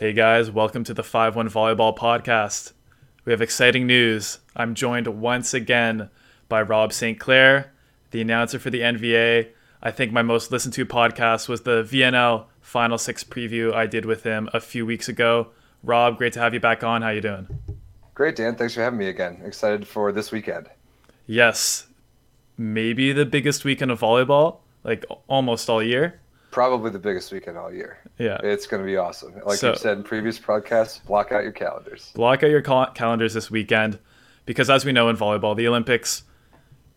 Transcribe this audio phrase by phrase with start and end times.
[0.00, 2.72] Hey guys, welcome to the 5 1 Volleyball Podcast.
[3.26, 4.38] We have exciting news.
[4.56, 6.08] I'm joined once again
[6.48, 7.20] by Rob St.
[7.20, 7.74] Clair,
[8.10, 9.48] the announcer for the NVA.
[9.82, 14.06] I think my most listened to podcast was the VNL Final Six preview I did
[14.06, 15.48] with him a few weeks ago.
[15.82, 17.02] Rob, great to have you back on.
[17.02, 17.46] How you doing?
[18.14, 18.56] Great, Dan.
[18.56, 19.42] Thanks for having me again.
[19.44, 20.70] Excited for this weekend.
[21.26, 21.88] Yes,
[22.56, 26.20] maybe the biggest weekend of volleyball, like almost all year.
[26.50, 27.98] Probably the biggest weekend all year.
[28.18, 28.38] Yeah.
[28.42, 29.34] It's going to be awesome.
[29.46, 32.10] Like So- you've said in previous podcasts, block out your calendars.
[32.14, 33.98] block out your cal- calendars this weekend
[34.46, 36.24] because as we know in volleyball the olympics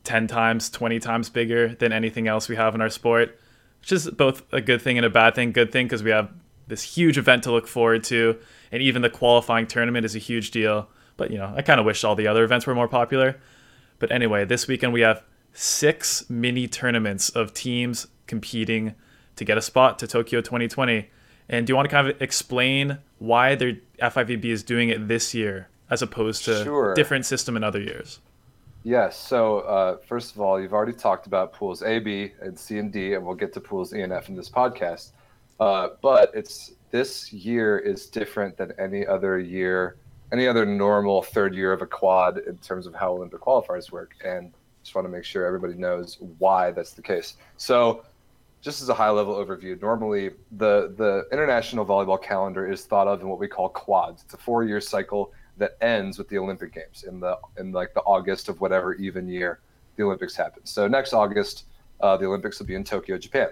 [0.05, 3.37] 10 times 20 times bigger than anything else we have in our sport
[3.81, 6.29] which is both a good thing and a bad thing good thing because we have
[6.67, 8.37] this huge event to look forward to
[8.71, 11.85] and even the qualifying tournament is a huge deal but you know i kind of
[11.85, 13.35] wish all the other events were more popular
[13.99, 18.95] but anyway this weekend we have six mini tournaments of teams competing
[19.35, 21.09] to get a spot to tokyo 2020
[21.49, 25.33] and do you want to kind of explain why their FIVB is doing it this
[25.33, 26.93] year as opposed to Sure.
[26.93, 28.19] different system in other years?
[28.83, 29.17] Yes.
[29.17, 32.91] So, uh, first of all, you've already talked about pools A, B, and C and
[32.91, 35.11] D, and we'll get to pools E and F in this podcast.
[35.59, 39.95] Uh, but it's this year is different than any other year,
[40.33, 44.15] any other normal third year of a quad in terms of how Olympic qualifiers work.
[44.25, 44.51] And
[44.83, 47.37] just want to make sure everybody knows why that's the case.
[47.55, 48.03] So,
[48.63, 53.21] just as a high level overview, normally the the international volleyball calendar is thought of
[53.21, 54.23] in what we call quads.
[54.23, 57.93] It's a four year cycle that ends with the Olympic Games in the in like
[57.93, 59.59] the August of whatever even year
[59.97, 60.65] the Olympics happen.
[60.65, 61.65] So next August,
[61.99, 63.49] uh, the Olympics will be in Tokyo, Japan.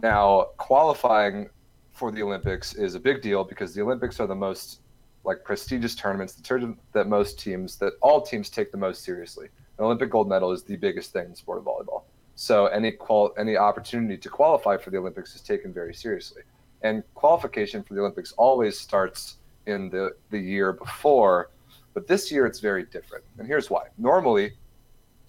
[0.00, 1.50] Now qualifying
[1.90, 4.80] for the Olympics is a big deal because the Olympics are the most
[5.24, 9.48] like prestigious tournaments, the tournament that most teams, that all teams take the most seriously.
[9.78, 11.99] An Olympic gold medal is the biggest thing in sport of volleyball.
[12.40, 16.40] So any qual any opportunity to qualify for the Olympics is taken very seriously.
[16.80, 21.50] And qualification for the Olympics always starts in the, the year before,
[21.92, 23.24] but this year it's very different.
[23.36, 23.88] And here's why.
[23.98, 24.52] Normally,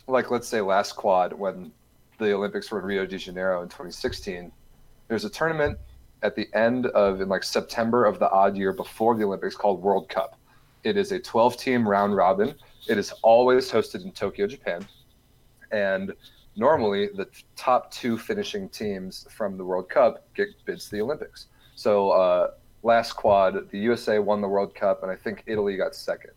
[0.07, 1.73] like let's say last quad when
[2.17, 4.49] the Olympics were in Rio de Janeiro in 2016,
[5.09, 5.77] there's a tournament
[6.23, 9.81] at the end of in like September of the odd year before the Olympics called
[9.81, 10.39] World Cup.
[10.85, 12.55] It is a 12 team round robin.
[12.87, 14.87] It is always hosted in Tokyo, Japan.
[15.73, 16.13] And
[16.55, 21.47] normally the top two finishing teams from the World Cup get bids to the Olympics.
[21.75, 22.47] So uh,
[22.83, 26.31] last quad, the USA won the World Cup, and I think Italy got second,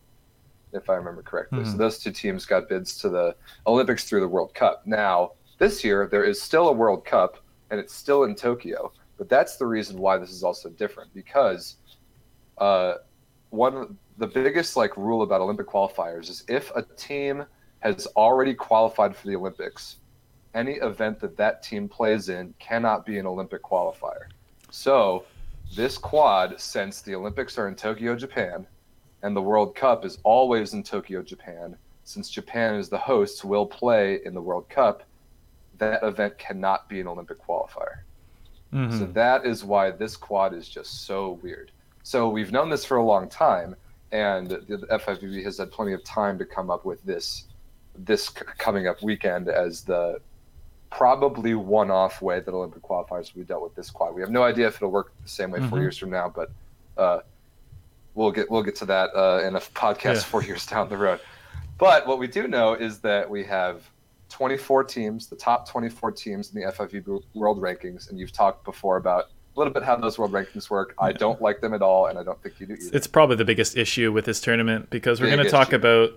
[0.73, 1.65] if I remember correctly.
[1.65, 1.79] So Mhm.
[1.79, 3.35] those two teams got bids to the
[3.67, 4.83] Olympics through the World Cup.
[4.85, 7.37] Now this year there is still a World Cup,
[7.69, 8.93] and it's still in Tokyo.
[9.17, 11.77] But that's the reason why this is also different because
[12.57, 12.95] uh,
[13.49, 17.45] one the biggest like rule about Olympic qualifiers is if a team
[17.81, 19.97] has already qualified for the Olympics,
[20.55, 24.27] any event that that team plays in cannot be an Olympic qualifier.
[24.71, 25.25] So,
[25.75, 28.65] this quad, since the Olympics are in Tokyo, Japan,
[29.21, 33.65] and the World Cup is always in Tokyo, Japan, since Japan is the host, will
[33.65, 35.03] play in the World Cup,
[35.77, 37.99] that event cannot be an Olympic qualifier.
[38.73, 38.97] Mm-hmm.
[38.97, 41.71] So that is why this quad is just so weird.
[42.03, 43.75] So we've known this for a long time,
[44.11, 47.45] and the FIVB has had plenty of time to come up with this
[47.97, 50.19] this coming up weekend as the
[50.89, 54.15] probably one-off way that Olympic qualifiers will be dealt with this quad.
[54.15, 55.81] We have no idea if it'll work the same way four Mhm.
[55.81, 56.51] years from now, but
[56.97, 57.19] uh,
[58.13, 60.19] we'll get we'll get to that uh, in a podcast Yeah.
[60.21, 61.19] four years down the road.
[61.77, 63.81] But what we do know is that we have
[64.29, 68.97] 24 teams, the top 24 teams in the FIVB World Rankings, and you've talked before
[68.97, 70.93] about a little bit how those world rankings work.
[70.99, 71.17] I Yeah.
[71.17, 72.89] don't like them at all, and I don't think you do either.
[72.95, 76.11] It's probably the biggest issue with this tournament because we're going to talk about,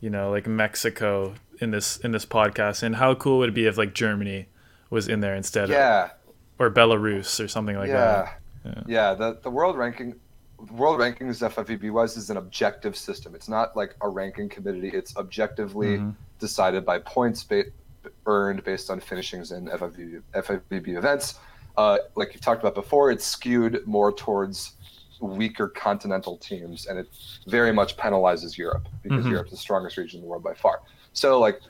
[0.00, 3.66] you know, like Mexico in this in this podcast and how cool would it be
[3.66, 4.46] if like Germany
[4.90, 6.10] was in there instead, yeah,
[6.58, 8.40] or Belarus or something like yeah, that.
[8.64, 9.14] yeah, Yeah.
[9.14, 10.14] The the world ranking,
[10.70, 13.34] world rankings FIVB wise is an objective system.
[13.34, 14.88] It's not like a ranking committee.
[14.88, 16.14] It's objectively Mhm.
[16.38, 17.64] decided by points ba-
[18.26, 21.38] earned based on finishings in FIVB, FIVB events.
[21.76, 24.72] Uh, like you talked about before, it's skewed more towards
[25.20, 27.08] weaker continental teams, and it
[27.46, 29.30] very much penalizes Europe because Mhm.
[29.30, 30.80] Europe's the strongest region in the world by far.
[31.16, 31.60] So, like,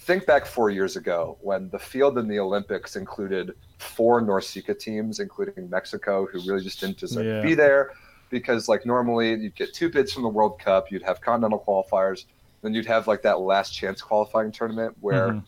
[0.00, 5.20] think back four years ago when the field in the Olympics included four NORCECA teams,
[5.20, 7.36] including Mexico, who really just didn't deserve Yeah.
[7.40, 7.92] to be there.
[8.30, 12.24] Because, like, normally you'd get two bids from the World Cup, you'd have continental qualifiers,
[12.62, 15.42] then you'd have like that last chance qualifying tournament where Mhm.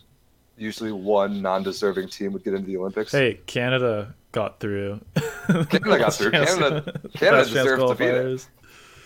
[0.57, 3.11] usually one non-deserving team would get into the Olympics.
[3.11, 5.01] Hey, Canada got through.
[5.49, 6.31] Canada got through.
[6.31, 8.37] Canada- Canada deserves to be there.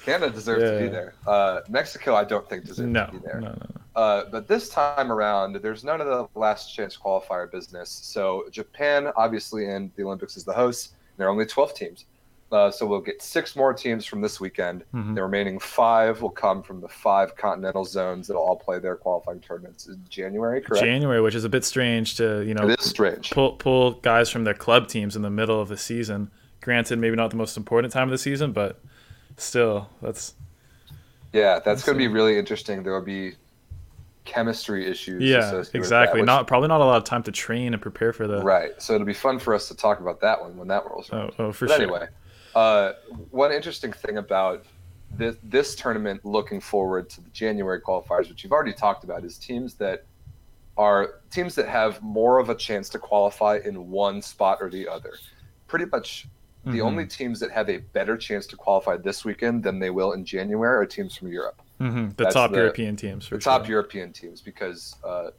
[0.05, 1.15] Canada deserves to be there.
[1.27, 3.41] Uh, Mexico, I don't think deserves No, to be there.
[3.41, 3.81] no, no, no.
[3.95, 7.91] Uh, but this time around, there's none of the last chance qualifier business.
[7.91, 10.95] So Japan, obviously, in the Olympics is the host.
[11.19, 12.05] There are only 12 teams.
[12.51, 14.85] Uh, so we'll get six more teams from this weekend.
[14.95, 15.15] Mhm.
[15.15, 19.41] The remaining five will come from the five continental zones that'll all play their qualifying
[19.41, 20.61] tournaments in January.
[20.61, 20.85] Correct.
[20.85, 23.31] January, which is a bit strange to you know it is strange.
[23.31, 26.31] pull pull guys from their club teams in the middle of the season.
[26.61, 28.79] Granted, maybe not the most important time of the season, but
[29.37, 30.34] still, that's
[31.32, 32.82] Yeah, that's going to be really interesting.
[32.82, 33.34] There will be
[34.25, 35.23] chemistry issues.
[35.23, 36.20] yeah, that, exactly.
[36.20, 38.44] which- not probably not a lot of time to train and prepare for that.
[38.44, 38.81] right.
[38.81, 41.32] So it'll be fun for us to talk about that one when that rolls around.
[41.38, 41.82] Oh, oh for but sure.
[41.82, 42.08] anyway,
[42.55, 42.93] uh,
[43.31, 44.64] one interesting thing about
[45.17, 49.38] this, this tournament looking forward to the January qualifiers, which you've already talked about, is
[49.38, 50.05] teams that
[50.76, 54.88] are teams that have more of a chance to qualify in one spot or the
[54.88, 55.14] other.
[55.67, 56.26] Pretty much
[56.64, 56.82] the Mhm.
[56.85, 60.25] only teams that have a better chance to qualify this weekend than they will in
[60.25, 61.61] January are teams from Europe.
[61.79, 63.69] hmm The That's top the- European teams for the top.
[63.69, 65.31] European teams because uh,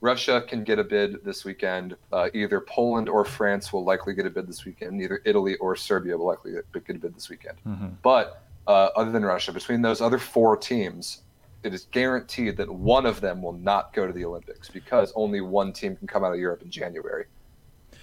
[0.00, 1.96] Russia can get a bid this weekend.
[2.12, 4.96] Uh, either Poland or France will likely get a bid this weekend.
[4.96, 7.58] Neither Italy or Serbia will likely get a bid this weekend.
[7.66, 7.94] Mhm.
[8.02, 11.22] But uh, other than Russia, between those other four teams,
[11.64, 15.40] it is guaranteed that one of them will not go to the Olympics because only
[15.40, 17.24] one team can come out of Europe in January.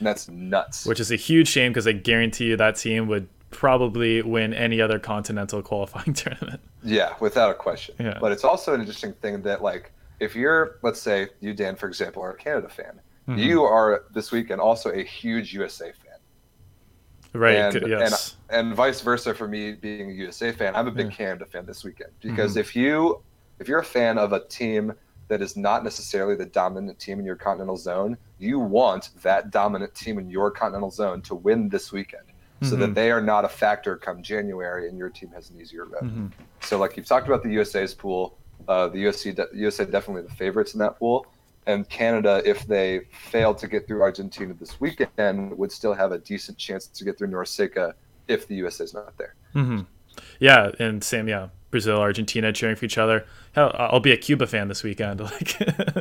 [0.02, 0.86] That's nuts.
[0.86, 4.82] Which is a huge shame because I guarantee you that team would probably win any
[4.82, 6.60] other continental qualifying tournament.
[6.84, 7.96] Yeah, without a question.
[8.00, 8.18] Yeah.
[8.20, 11.88] But it's also an interesting thing that, like, if you're, let's say, you, Dan, for
[11.88, 13.38] example, are a Canada fan, Mhm.
[13.44, 16.20] you are this weekend also a huge USA fan.
[17.34, 17.56] Right.
[17.76, 18.36] And, yes.
[18.50, 20.76] and, and vice versa for me being a USA fan.
[20.76, 21.12] I'm a big Yeah.
[21.18, 22.60] Canada fan this weekend because Mm-hmm.
[22.62, 23.22] if you
[23.60, 24.94] if you're a fan of a team
[25.30, 29.94] that is not necessarily the dominant team in your continental zone, you want that dominant
[29.96, 32.24] team in your continental zone to win this weekend.
[32.64, 32.80] So Mhm.
[32.80, 36.02] that they are not a factor come January and your team has an easier road.
[36.04, 36.32] Mhm.
[36.62, 38.38] So, like you've talked about the USA's pool,
[38.68, 41.28] uh, the USC, de- USA definitely the favorites in that pool,
[41.68, 46.18] and Canada, if they fail to get through Argentina this weekend, would still have a
[46.18, 47.94] decent chance to get through NORCECA
[48.28, 49.36] if the USA is not there.
[49.54, 49.82] hmm
[50.40, 53.26] Yeah, and Sam, Yeah, Brazil, Argentina cheering for each other.
[53.54, 55.20] Hell, I'll be a Cuba fan this weekend.
[55.28, 55.60] Like,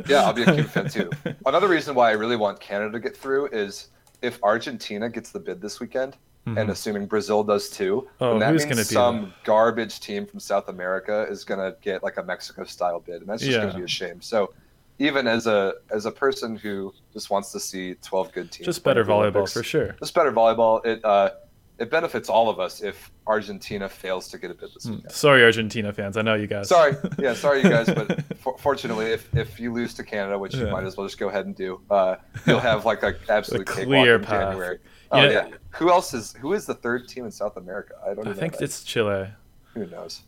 [0.09, 1.09] Yeah, I'll be a Cuba fan too.
[1.45, 3.89] Another reason why I really want Canada to get through is
[4.23, 8.23] if Argentina gets the bid this weekend, and assuming Brazil does too, Mm-hmm.
[8.23, 12.03] Oh, that means gonna be some garbage team from South America is going to get
[12.03, 14.21] like a Mexico style bid, and that's just going to be a shame.
[14.21, 14.53] So,
[14.97, 18.83] even as a as a person who just wants to see twelve good teams, Just
[18.83, 19.95] better volleyball Olympics, for sure.
[19.99, 20.83] Just better volleyball.
[20.85, 21.31] It uh,
[21.79, 25.11] it benefits all of us if Argentina fails to get a bid this weekend.
[25.11, 26.17] Sorry, Argentina fans.
[26.17, 26.69] I know you guys.
[26.69, 27.87] Sorry, yeah, sorry, you guys.
[27.95, 30.71] But for, fortunately, if, if you lose to Canada, which you Yeah.
[30.71, 32.15] might as well just go ahead and do, uh,
[32.45, 34.51] you'll have like an absolute clear path.
[34.53, 34.79] January.
[35.11, 35.49] Oh know- yeah.
[35.71, 37.93] Who else is who is the third team in South America?
[38.03, 38.25] I don't.
[38.25, 38.31] Know.
[38.31, 38.63] I think that.
[38.63, 39.27] it's Chile.
[39.73, 40.21] who knows.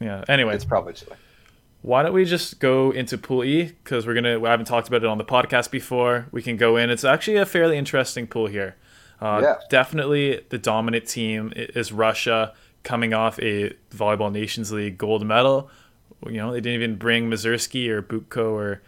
[0.00, 0.22] Yeah.
[0.28, 1.16] Anyway, It's probably Chile.
[1.82, 3.64] why don't we just go into Pool E?
[3.64, 4.42] Because we're gonna.
[4.44, 6.26] I haven't talked about it on the podcast before.
[6.32, 6.90] We can go in.
[6.90, 8.76] It's actually a fairly interesting pool here.
[9.24, 9.54] Uh, Yeah.
[9.70, 15.70] Definitely, the dominant team is Russia, coming off a volleyball Nations League gold medal.
[16.26, 18.82] You know, they didn't even bring Muserski or Butko or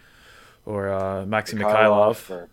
[0.65, 2.29] or uh, Maxim Mikhailov.
[2.29, 2.49] or-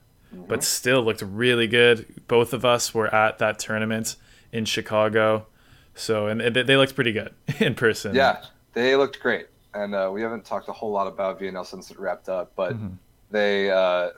[0.49, 2.07] but still looked really good.
[2.27, 4.17] Both of us were at that tournament
[4.51, 5.47] in Chicago,
[5.95, 8.17] so and they, they looked pretty good in person.
[8.17, 8.43] Yeah,
[8.73, 12.01] they looked great, and uh, we haven't talked a whole lot about VNL since it
[12.01, 12.97] wrapped up, but Mhm.
[13.31, 14.09] they uh,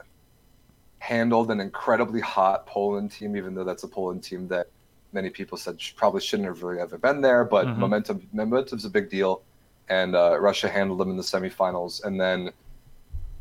[0.99, 4.67] handled an incredibly hot Poland team, even though that's a Poland team that
[5.13, 7.43] many people said probably shouldn't have really ever been there.
[7.45, 7.77] But Mhm.
[7.77, 9.41] momentum, momentum's a big deal,
[9.89, 12.51] and uh, Russia handled them in the semifinals, and then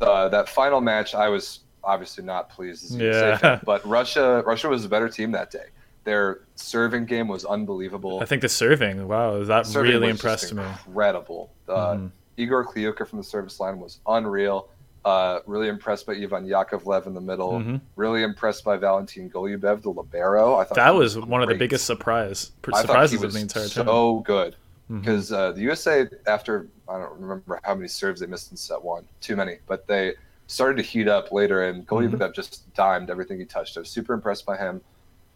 [0.00, 3.38] uh, that final match, I was obviously not pleased Yeah.
[3.38, 5.68] fan, but Russia, Russia was a better team that day.
[6.04, 8.20] Their serving game was unbelievable.
[8.20, 10.62] I think the serving, wow, that Serving really impressed me.
[10.62, 11.50] Incredible.
[11.66, 12.10] Uh, Mhm.
[12.36, 14.68] Igor Kliuka from the service line was unreal.
[15.06, 17.52] Uh, really impressed by Ivan Yakovlev in the middle.
[17.60, 17.80] Mhm.
[17.94, 20.56] Really impressed by Valentin Golubev, the libero.
[20.56, 23.24] I thought That he was one of the biggest surprise I thought he surprises was
[23.26, 24.26] of the entire so tournament.
[24.26, 24.56] good
[25.02, 28.82] because uh, the USA after I don't remember how many serves they missed in set
[28.82, 30.14] one, too many, but they
[30.48, 32.32] started to heat up later, and Golubev Mm-hmm.
[32.34, 33.76] just dimed everything he touched.
[33.76, 34.80] I was super impressed by him.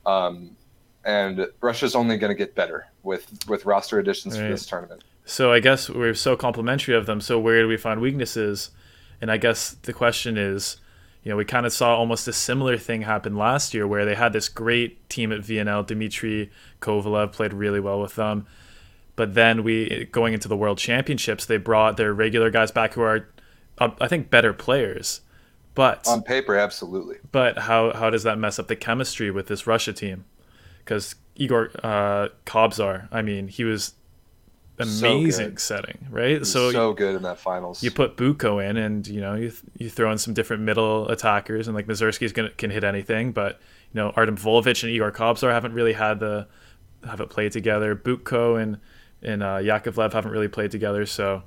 [0.04, 0.50] Um,
[1.04, 5.04] and Russia's only going to get better with with roster additions for this tournament.
[5.26, 7.20] So I guess we're so complimentary of them.
[7.20, 8.70] So where do we find weaknesses?
[9.20, 10.78] And I guess the question is,
[11.22, 14.14] you know, we kind of saw almost a similar thing happen last year where they
[14.14, 15.86] had this great team at VNL.
[15.86, 16.50] Dmitry
[16.80, 18.46] Kovalev played really well with them.
[19.16, 23.02] But then we going into the World Championships, they brought their regular guys back who
[23.02, 23.28] are,
[23.76, 25.20] uh, I think, better players.
[25.74, 27.16] But On paper, absolutely.
[27.30, 30.24] but how how does that mess up the chemistry with this Russia team?
[30.78, 33.94] Because Igor uh, Kobzar, I mean, he was
[34.80, 35.60] amazing good.
[35.60, 36.44] setting, right?
[36.46, 37.82] So, so, good in that finals.
[37.82, 41.68] you put Butko in, and you know you you throw in some different middle attackers,
[41.68, 43.60] and like Muserski's gonna can hit anything, but
[43.92, 46.46] you know Artem Volvich and Igor Kobzar haven't really had the
[47.04, 47.94] haven't played together.
[47.94, 48.78] Butko and
[49.22, 51.42] and uh, Yakovlev haven't really played together, so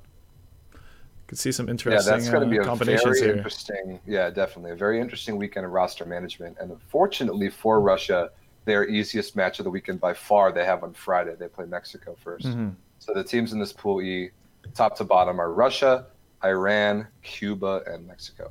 [1.28, 3.36] could see some interesting yeah, that's going to be uh, a very here.
[3.36, 4.00] interesting.
[4.06, 6.58] Yeah, definitely a very interesting weekend of roster management.
[6.60, 8.32] And unfortunately for Russia,
[8.66, 11.36] their easiest match of the weekend by far they have on Friday.
[11.38, 12.70] They play Mexico 1st mm-hmm.
[13.04, 14.32] So the teams in this pool E,
[14.74, 16.06] top to bottom, are Russia,
[16.44, 18.50] Iran, Cuba, and Mexico.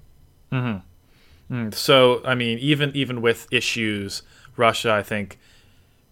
[0.53, 1.55] Mm-hmm.
[1.55, 1.75] Mm.
[1.75, 4.23] So I mean, even even with issues,
[4.57, 5.39] Russia, I think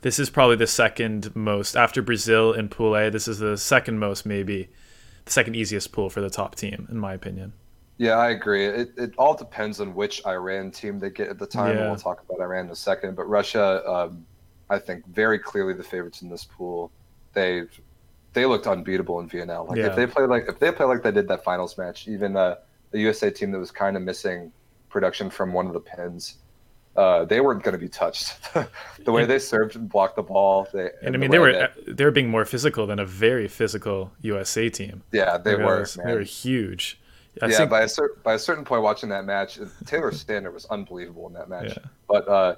[0.01, 3.11] this is probably the second most after Brazil in Pool A.
[3.11, 4.71] This is the second most maybe
[5.27, 7.53] the second easiest pool for the top team, in my opinion.
[7.99, 8.65] Yeah, I agree.
[8.65, 11.77] It, it all depends on which Iran team they get at the time.
[11.77, 11.89] Yeah.
[11.89, 13.15] we'll talk about Iran in a second.
[13.15, 14.25] But Russia, um,
[14.71, 16.91] I think, very clearly the favorites in this pool.
[17.35, 17.65] They
[18.33, 19.69] they looked unbeatable in VNL.
[19.69, 19.87] Like yeah.
[19.87, 22.57] if they play like if they play like they did that finals match, even uh,
[22.91, 24.53] the USA team that was kind of missing
[24.89, 26.39] production from one of the pins,
[26.97, 28.37] uh, they weren't going to be touched.
[29.05, 31.53] the way they served and blocked the ball, they, and, I mean the they were
[31.53, 35.03] that, they were being more physical than a very physical USA team.
[35.13, 35.87] Yeah, they were.
[36.05, 37.01] They were huge.
[37.41, 40.51] I yeah, think, by a certain by a certain point, watching that match, Taylor Sander
[40.51, 41.77] was unbelievable in that match.
[41.77, 41.85] Yeah.
[42.09, 42.57] But uh,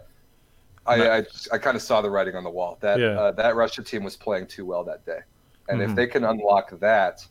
[0.87, 2.79] I, I, I kind of saw the writing on the wall.
[2.81, 3.09] That yeah.
[3.09, 5.21] uh, that Russia team was playing too well that day,
[5.69, 5.91] and mm-hmm.
[5.91, 7.27] if they can unlock that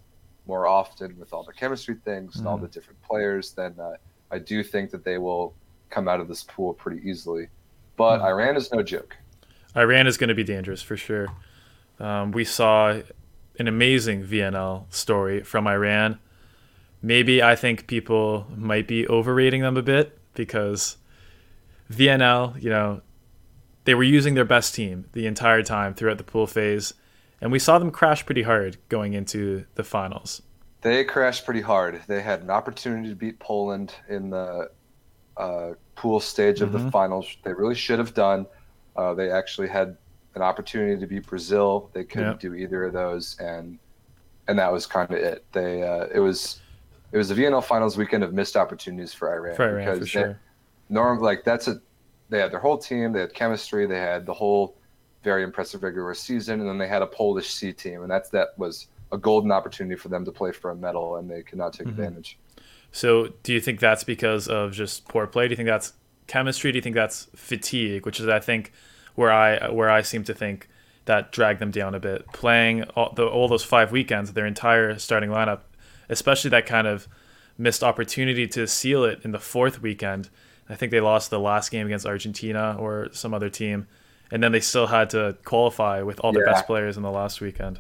[0.48, 2.40] more often with all the chemistry things mm-hmm.
[2.40, 2.66] and all mm-hmm.
[2.66, 3.94] the different players, then uh,
[4.32, 5.54] I do think that they will
[5.90, 7.48] come out of this pool pretty easily.
[7.98, 8.28] But mm-hmm.
[8.28, 9.16] Iran is no joke.
[9.76, 11.28] Iran is going to be dangerous for sure.
[12.00, 13.00] Um, we saw
[13.60, 16.20] an amazing VNL story from Iran.
[17.02, 20.98] Maybe I think people might be overrating them a bit because
[21.92, 23.02] VNL, you know,
[23.86, 26.94] they were using their best team the entire time throughout the pool phase,
[27.42, 30.42] and we saw them crash pretty hard going into the finals.
[30.82, 32.02] They crashed pretty hard.
[32.08, 34.72] They had an opportunity to beat Poland in the
[35.38, 36.86] uh, pool stage of mm-hmm.
[36.86, 37.38] the finals.
[37.44, 38.46] They really should have done.
[38.96, 39.98] Uh, they actually had
[40.36, 41.90] an opportunity to beat Brazil.
[41.94, 42.40] They couldn't yep.
[42.40, 43.78] do either of those, and
[44.48, 45.46] and that was kind of it.
[45.52, 46.62] They uh, it was
[47.12, 49.56] it was the VNL finals weekend of missed opportunities for Iran.
[49.56, 50.40] For Iran, for sure.
[50.90, 51.80] Norm like that's a
[52.30, 53.12] they had their whole team.
[53.12, 53.86] They had chemistry.
[53.86, 54.78] They had the whole
[55.24, 58.58] very impressive regular season, and then they had a Polish C team, and that's that
[58.58, 61.74] was a golden opportunity for them to play for a medal, and they could not
[61.74, 62.02] take mm-hmm.
[62.02, 62.38] advantage.
[62.92, 65.48] So, do you think that's because of just poor play?
[65.48, 65.94] Do you think that's
[66.28, 66.72] chemistry?
[66.72, 68.74] Do you think that's fatigue, which is I think
[69.16, 70.68] where I where I seem to think
[71.06, 74.98] that dragged them down a bit, playing all, the, all those five weekends, their entire
[75.00, 75.62] starting lineup,
[76.10, 77.08] especially that kind of
[77.58, 80.30] missed opportunity to seal it in the fourth weekend.
[80.70, 83.88] I think they lost the last game against Argentina or some other team,
[84.32, 86.40] and then they still had to qualify with all yeah.
[86.40, 87.80] the best players in the last weekend.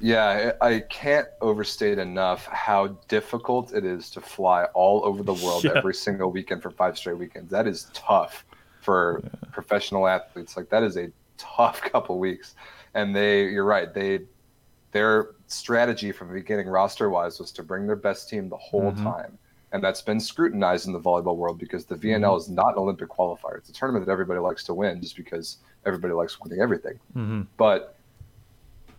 [0.00, 5.62] Yeah, I can't overstate enough how difficult it is to fly all over the world
[5.64, 5.72] yeah.
[5.76, 7.52] every single weekend for five straight weekends.
[7.52, 8.44] That is tough
[8.80, 9.30] for yeah.
[9.52, 10.56] professional athletes.
[10.56, 12.56] Like that is a tough couple weeks.
[12.94, 14.22] And they, you're right, they,
[14.90, 18.90] their strategy from the beginning, roster wise, was to bring their best team the whole
[18.90, 19.04] mm-hmm.
[19.04, 19.38] time.
[19.70, 22.36] And that's been scrutinized in the volleyball world because the VNL mm-hmm.
[22.38, 23.56] is not an Olympic qualifier.
[23.56, 26.98] It's a tournament that everybody likes to win just because everybody likes winning everything.
[27.16, 27.42] Mm-hmm.
[27.56, 27.96] But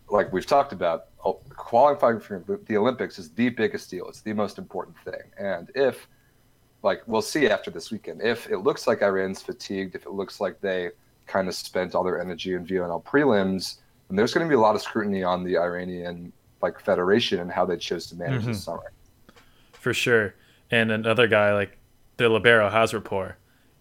[0.09, 1.07] like we've talked about,
[1.49, 4.07] qualifying for the Olympics is the biggest deal.
[4.07, 5.21] It's the most important thing.
[5.37, 6.07] And if,
[6.81, 10.41] like, we'll see after this weekend, if it looks like Iran's fatigued, if it looks
[10.41, 10.91] like they
[11.25, 13.77] kind of spent all their energy in VNL prelims,
[14.09, 17.51] then there's going to be a lot of scrutiny on the Iranian like federation and
[17.51, 18.49] how they chose to manage mm-hmm.
[18.49, 18.91] this summer.
[19.73, 20.35] For sure.
[20.71, 21.77] And another guy like
[22.17, 23.35] the libero Hazratpour,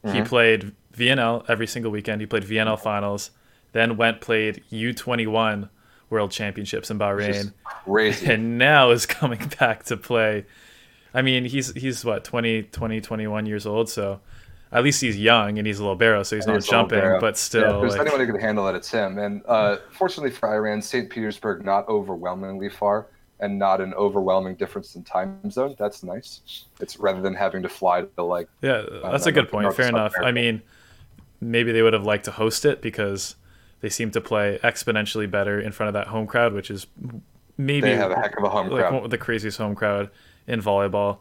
[0.05, 0.13] mm-hmm.
[0.13, 2.21] he played VNL every single weekend.
[2.21, 3.31] He played VNL finals,
[3.73, 5.69] then went played U21
[6.11, 7.53] World Championships in Bahrain.
[7.65, 8.33] Crazy.
[8.33, 10.45] And now is coming back to play.
[11.15, 14.21] I mean, he's he's what 20, 20, 21 years old, so
[14.73, 17.63] at least he's young and he's a libero, so he's not jumping, but still.
[17.63, 18.01] Yeah, if there's like...
[18.03, 19.19] anyone who can handle it, it's him.
[19.19, 21.11] And uh, fortunately for Iran, St.
[21.11, 23.07] Petersburg not overwhelmingly far
[23.41, 25.75] and not an overwhelming difference in time zone.
[25.79, 26.65] That's nice.
[26.81, 28.49] It's rather than having to fly to like.
[28.63, 29.75] Yeah, that's a good point.
[29.75, 30.15] Fair enough.
[30.17, 30.29] America.
[30.29, 30.63] I mean,
[31.43, 33.35] maybe they would have liked to host it because
[33.81, 36.87] they seem to play exponentially better in front of that home crowd, which is
[37.59, 39.11] maybe they have a heck of a home like crowd.
[39.11, 40.09] the craziest home crowd
[40.47, 41.19] in volleyball.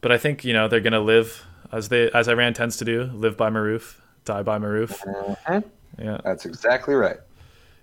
[0.00, 3.04] But I think you know they're gonna live as they as Iran tends to do,
[3.14, 4.98] live by Maruf, die by Maruf.
[4.98, 6.02] Mm-hmm.
[6.02, 7.18] Yeah, that's exactly right.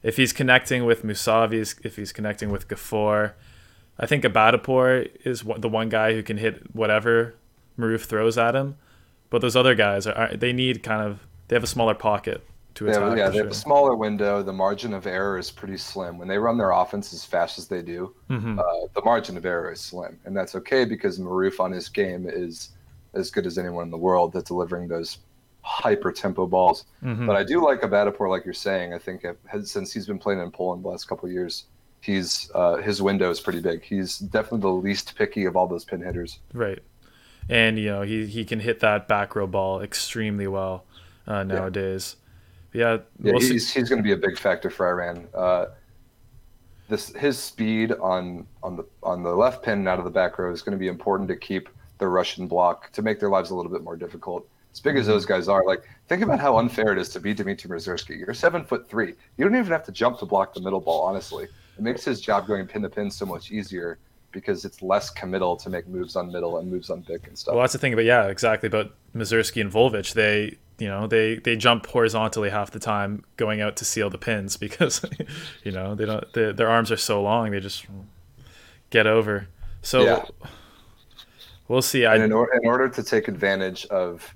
[0.04, 3.34] If he's connecting with Musavi, if he's connecting with Ghafour,
[3.98, 7.36] I think Ebadipour is the one guy who can hit whatever
[7.78, 8.78] Maruf throws at him.
[9.30, 12.88] But those other guys are they need kind of they have a smaller pocket to
[12.88, 13.02] attack.
[13.02, 14.42] Yeah, yeah they have a smaller window.
[14.42, 16.18] The margin of error is pretty slim.
[16.18, 18.60] When they run their offense as fast as they do, mm-hmm.
[18.60, 18.64] uh,
[18.96, 22.70] the margin of error is slim, and that's okay because Maruf on his game is
[23.14, 25.18] as good as anyone in the world at delivering those
[25.62, 26.86] hyper tempo balls.
[27.04, 27.28] Mhm.
[27.28, 28.94] But I do like Ebadipour, like you're saying.
[28.94, 29.38] I think it
[29.68, 31.66] since he's been playing in Poland the last couple of years,
[32.02, 33.84] he's uh, his window is pretty big.
[33.84, 36.40] He's definitely the least picky of all those pin hitters.
[36.54, 36.80] Right.
[37.50, 40.86] And you know, he he can hit that back row ball extremely well
[41.30, 42.18] uh, nowadays.
[42.74, 43.54] Yeah, Yeah, we'll see.
[43.54, 45.28] he's he's going to be a big factor for Iran.
[45.34, 45.68] Uh,
[46.88, 50.38] this his speed on on the on the left pin and out of the back
[50.40, 51.70] row is going to be important to keep
[52.00, 54.48] the Russian block to make their lives a little bit more difficult.
[54.74, 55.12] As big as Mm-hmm.
[55.12, 58.18] those guys are, like think about how unfair it is to beat Dmitry Muserski.
[58.20, 59.14] You're seven foot three.
[59.38, 61.02] You don't even have to jump to block the middle ball.
[61.02, 63.98] Honestly, it makes his job going pin to pin so much easier
[64.32, 67.54] because it's less committal to make moves on middle and moves on big and stuff.
[67.56, 68.70] Well, that's the thing about yeah, exactly.
[68.70, 73.62] But Muserski and Volvich, they you know they they jump horizontally half the time going
[73.62, 75.04] out to seal the pins because
[75.64, 77.86] you know they don't they, their arms are so long they just
[78.90, 79.48] get over.
[79.82, 80.26] So Yeah.
[81.68, 82.06] we'll see.
[82.06, 84.34] I in, or, in order to take advantage of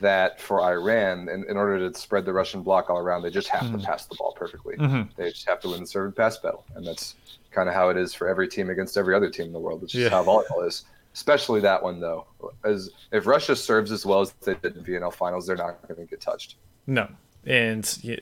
[0.00, 3.48] that for Iran, in, in order to spread the Russian block all around, they just
[3.48, 4.76] have to pass the ball perfectly.
[4.76, 5.08] Mhm.
[5.16, 7.14] They just have to win the serve and pass battle, and that's
[7.52, 9.82] kind of how it is for every team against every other team in the world.
[9.84, 10.08] It's just Yeah.
[10.10, 10.84] how volleyball is.
[11.14, 12.26] Especially that one though,
[12.64, 16.00] as if Russia serves as well as they did in VNL finals, they're not going
[16.00, 16.56] to get touched.
[16.86, 17.06] no,
[17.44, 18.18] and you,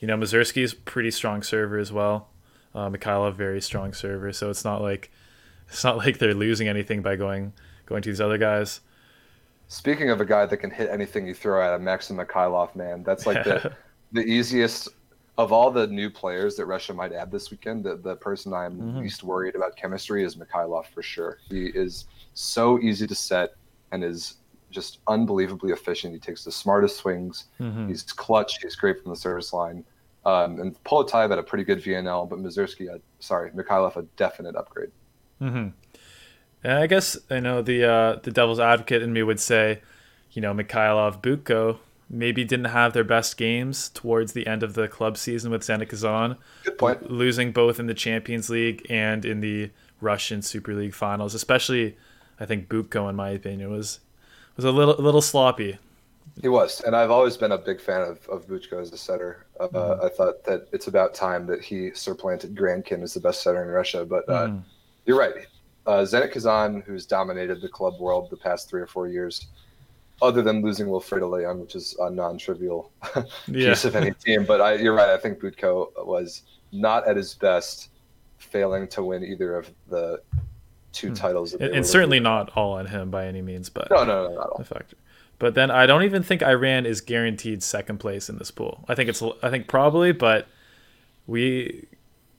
[0.00, 2.28] you know Muserski's pretty strong server as well.
[2.74, 5.10] Uh, Mikhailov very strong server, so it's not like
[5.68, 7.52] it's not like they're losing anything by going
[7.86, 8.80] going to these other guys.
[9.68, 13.02] Speaking of a guy that can hit anything you throw at him, Maxim Mikhailov, man,
[13.04, 13.72] that's like the
[14.12, 14.88] the easiest
[15.38, 17.84] of all the new players that Russia might add this weekend.
[17.84, 18.98] The the person I'm Mhm.
[19.02, 21.38] least worried about chemistry is Mikhailov for sure.
[21.48, 23.50] He is so easy to set
[23.92, 24.34] and is
[24.70, 26.12] just unbelievably efficient.
[26.12, 27.44] He takes the smartest swings.
[27.60, 27.88] Mhm.
[27.88, 28.58] He's clutch.
[28.60, 29.84] He's great from the service line.
[30.26, 34.56] Um, and Poletaev had a pretty good VNL, but Muserski, had, sorry, Mikhailov, a definite
[34.56, 34.90] upgrade.
[35.38, 35.68] hmm
[36.64, 39.82] And I guess I know the uh, the devil's advocate in me would say,
[40.32, 41.78] you know, Mikhailov, Butko
[42.10, 45.88] maybe didn't have their best games towards the end of the club season with Zenit
[45.88, 47.10] Kazan, Good point.
[47.10, 51.34] losing both in the Champions League and in the Russian Super League finals.
[51.34, 51.96] Especially,
[52.40, 54.00] I think Butko, in my opinion, was
[54.56, 55.78] was a little a little sloppy.
[56.40, 59.46] He was, and I've always been a big fan of, of Butko as a setter.
[59.60, 60.04] Uh, Mhm.
[60.04, 63.68] I thought that it's about time that he supplanted Grankin as the best setter in
[63.68, 64.04] Russia.
[64.04, 64.62] But uh, Mhm.
[65.06, 65.46] you're right.
[65.86, 69.46] Uh, Zenit Kazan, who's dominated the club world the past three or four years,
[70.22, 72.90] other than losing Wilfredo Leon, which is a non-trivial
[73.46, 73.68] Yeah.
[73.70, 74.44] piece of any team.
[74.44, 75.10] But I, you're right.
[75.10, 76.42] I think Butko was
[76.72, 77.90] not at his best,
[78.38, 80.20] failing to win either of the
[80.94, 81.14] two Hmm.
[81.14, 81.52] titles.
[81.52, 83.90] And, and certainly not all on him by any means, but.
[83.90, 84.60] No, no, no, not all.
[84.60, 84.96] a factor.
[85.38, 88.84] But then I don't even think Iran is guaranteed second place in this pool.
[88.88, 90.46] I think it's I think probably, but
[91.26, 91.86] we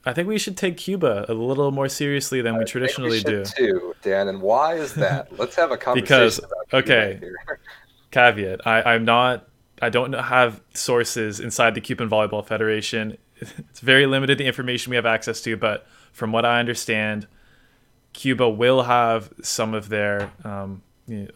[0.06, 3.18] I think we should take Cuba a little more seriously than we I think traditionally
[3.20, 3.44] should do.
[3.46, 5.38] Too, Dan, and why is that?
[5.38, 7.22] Let's have a conversation Because- about Cuba okay.
[8.12, 9.48] Caveat: I, I'm not.
[9.82, 13.18] I don't have sources inside the Cuban Volleyball Federation.
[13.42, 17.28] It's very limited the information we have access to, but from what I understand,
[18.16, 21.28] Cuba will have some of their um, you know,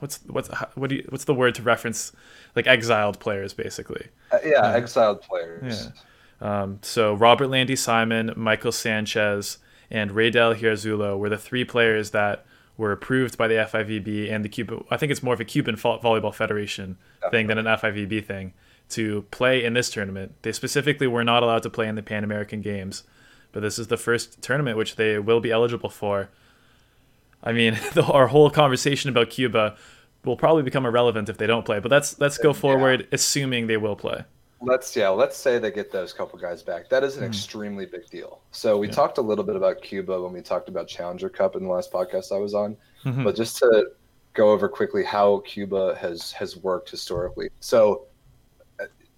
[0.00, 2.12] what's what's what do you, what's the word to reference
[2.54, 4.08] like exiled players basically.
[4.30, 5.90] Uh, yeah, exiled players.
[6.40, 9.58] Um, so Robert Landy Simon, Michael Sanchez,
[9.90, 12.44] and Raydel Hierrezuelo were the three players that
[12.76, 14.82] were approved by the FIVB and the Cuba.
[14.90, 16.98] I think it's more of a Cuban Vo- Volleyball Federation
[17.30, 18.52] thing than an FIVB thing
[18.90, 20.34] to play in this tournament.
[20.42, 23.04] They specifically were not allowed to play in the Pan American Games,
[23.54, 26.28] but this is the first tournament which they will be eligible for.
[27.42, 29.76] I mean, the, our whole conversation about Cuba
[30.24, 31.78] will probably become irrelevant if they don't play.
[31.78, 32.54] But let's let's go Yeah.
[32.60, 34.24] forward, assuming they will play.
[34.60, 36.88] Let's yeah, let's say they get those couple guys back.
[36.88, 37.28] That is an Mhm.
[37.28, 38.40] extremely big deal.
[38.50, 38.94] So we Yeah.
[38.94, 41.92] talked a little bit about Cuba when we talked about Challenger Cup in the last
[41.92, 42.76] podcast I was on.
[43.04, 43.24] Mhm.
[43.24, 43.90] But just to
[44.32, 47.50] go over quickly how Cuba has has worked historically.
[47.60, 47.98] So uh,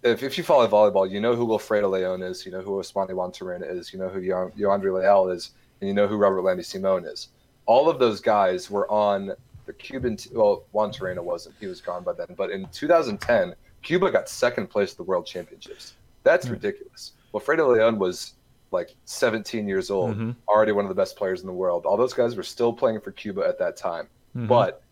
[0.07, 3.11] if, if you follow volleyball, you know who Wilfredo Leon is, you know who Osmani
[3.11, 6.63] Juantorena is, you know who Yo- Yoandy Leal is, and you know who Robert Landy
[6.63, 7.29] Simone is.
[7.67, 9.33] All of those guys were on
[9.67, 10.17] the Cuban.
[10.17, 12.29] T- well, Juantorena wasn't; he was gone by then.
[12.37, 15.95] But in 2010, Cuba got second place at the World Championships.
[16.23, 16.53] That's Hmm.
[16.53, 17.13] ridiculous.
[17.35, 18.35] Wilfredo Leon was
[18.73, 20.35] like 17 years old, Mhm.
[20.49, 21.87] already one of the best players in the world.
[21.87, 24.09] All those guys were still playing for Cuba at that time.
[24.37, 24.49] Mhm.
[24.49, 24.83] But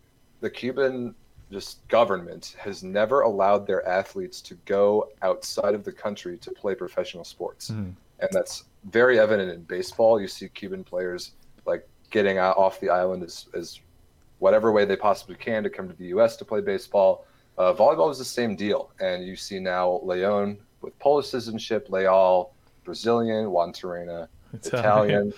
[0.41, 1.13] the Cuban
[1.51, 6.75] just government has never allowed their athletes to go outside of the country to play
[6.75, 7.69] professional sports.
[7.69, 7.93] Mhm.
[8.19, 10.19] And that's very evident in baseball.
[10.19, 11.31] You see Cuban players
[11.65, 13.79] like getting off the island as, as
[14.39, 17.25] whatever way they possibly can to come to the US to play baseball.
[17.57, 18.91] Uh, volleyball is the same deal.
[18.99, 22.51] And you see now Leon with Polish citizenship, Leal,
[22.83, 25.33] Brazilian, Juantorena, Italian.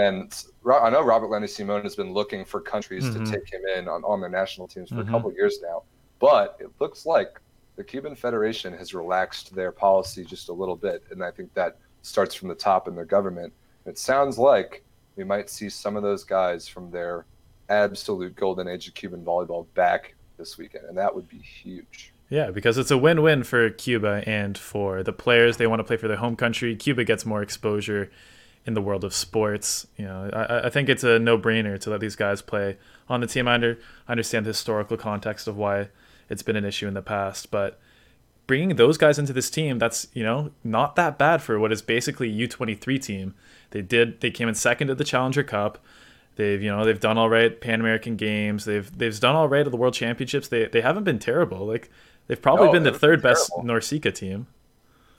[0.00, 3.24] And Ro- I know Robert Landy Simone has been looking for countries Mhm.
[3.24, 5.08] to take him in on, on their national teams for Mhm.
[5.08, 5.82] a couple of years now.
[6.18, 7.40] But it looks like
[7.76, 11.76] the Cuban Federation has relaxed their policy just a little bit, and I think that
[12.02, 13.52] starts from the top in their government.
[13.86, 14.82] It sounds like
[15.16, 17.26] we might see some of those guys from their
[17.68, 22.12] absolute golden age of Cuban volleyball back this weekend, and that would be huge.
[22.28, 25.56] Yeah, because it's a win-win for Cuba and for the players.
[25.56, 26.76] They want to play for their home country.
[26.76, 28.10] Cuba gets more exposure
[28.66, 29.86] in the world of sports.
[29.96, 32.76] You know, I, I think it's a no-brainer to let these guys play
[33.08, 33.48] on the team.
[33.48, 35.88] I under, understand the historical context of why
[36.28, 37.80] it's been an issue in the past, but
[38.50, 41.82] bringing those guys into this team, that's you know not that bad for what is
[41.82, 43.34] basically a U23 team.
[43.70, 45.78] They did they came in second at the Challenger Cup.
[46.34, 48.64] They've you know they've done all right Pan American Games.
[48.64, 50.48] They've they've done all right at the World Championships.
[50.48, 51.64] They they haven't been terrible.
[51.64, 51.90] Like
[52.26, 54.48] they've probably no, been the third best NORCECA team.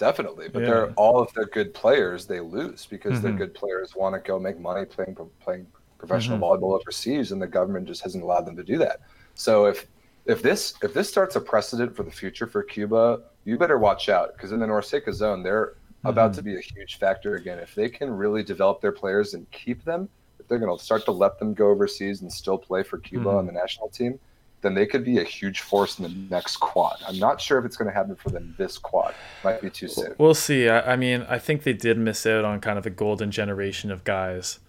[0.01, 0.65] Definitely, but yeah.
[0.65, 3.21] they're all of their good players they lose because mm-hmm.
[3.21, 5.67] their good players want to go make money playing playing
[5.99, 6.63] professional mm-hmm.
[6.63, 9.01] volleyball overseas, and the government just hasn't allowed them to do that.
[9.35, 9.85] So if
[10.25, 14.09] if this if this starts a precedent for the future for Cuba, you better watch
[14.09, 16.07] out because in the NORCECA zone, they're mm-hmm.
[16.07, 17.59] about to be a huge factor again.
[17.59, 20.09] If they can really develop their players and keep them,
[20.39, 23.25] if they're going to start to let them go overseas and still play for Cuba
[23.25, 23.37] mm-hmm.
[23.37, 24.19] on the national team,
[24.61, 26.97] then they could be a huge force in the next quad.
[27.07, 29.13] I'm not sure if it's going to happen for them this quad.
[29.43, 30.15] Might be too soon.
[30.17, 30.69] We'll see.
[30.69, 33.91] I, I mean, I think they did miss out on kind of a golden generation
[33.91, 34.59] of guys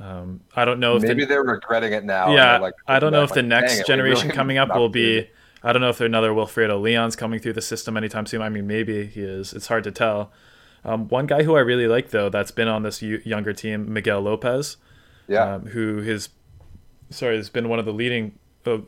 [0.00, 2.34] um, I don't know if maybe the, they're regretting it now.
[2.34, 5.28] Yeah, like, I don't know if like, the next generation really coming up will be.
[5.62, 8.40] I don't know if there's another Wilfredo Leon's coming through the system anytime soon.
[8.40, 9.52] I mean, maybe he is.
[9.52, 10.32] It's hard to tell.
[10.86, 14.22] Um, one guy who I really like though, that's been on this younger team, Miguel
[14.22, 14.78] Lopez.
[15.28, 15.56] Yeah.
[15.56, 16.30] Um, who has,
[17.10, 18.78] sorry, has been one of the leading, uh,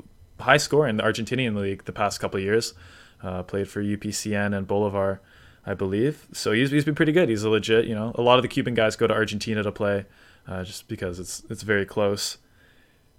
[0.42, 2.74] high score in the Argentinian league the past couple years.
[3.22, 5.20] Uh, played for UPCN and Bolivar,
[5.64, 6.26] I believe.
[6.32, 7.28] So he's he's been pretty good.
[7.28, 7.86] He's a legit.
[7.86, 10.06] You know, a lot of the Cuban guys go to Argentina to play
[10.46, 12.38] uh, just because it's it's very close.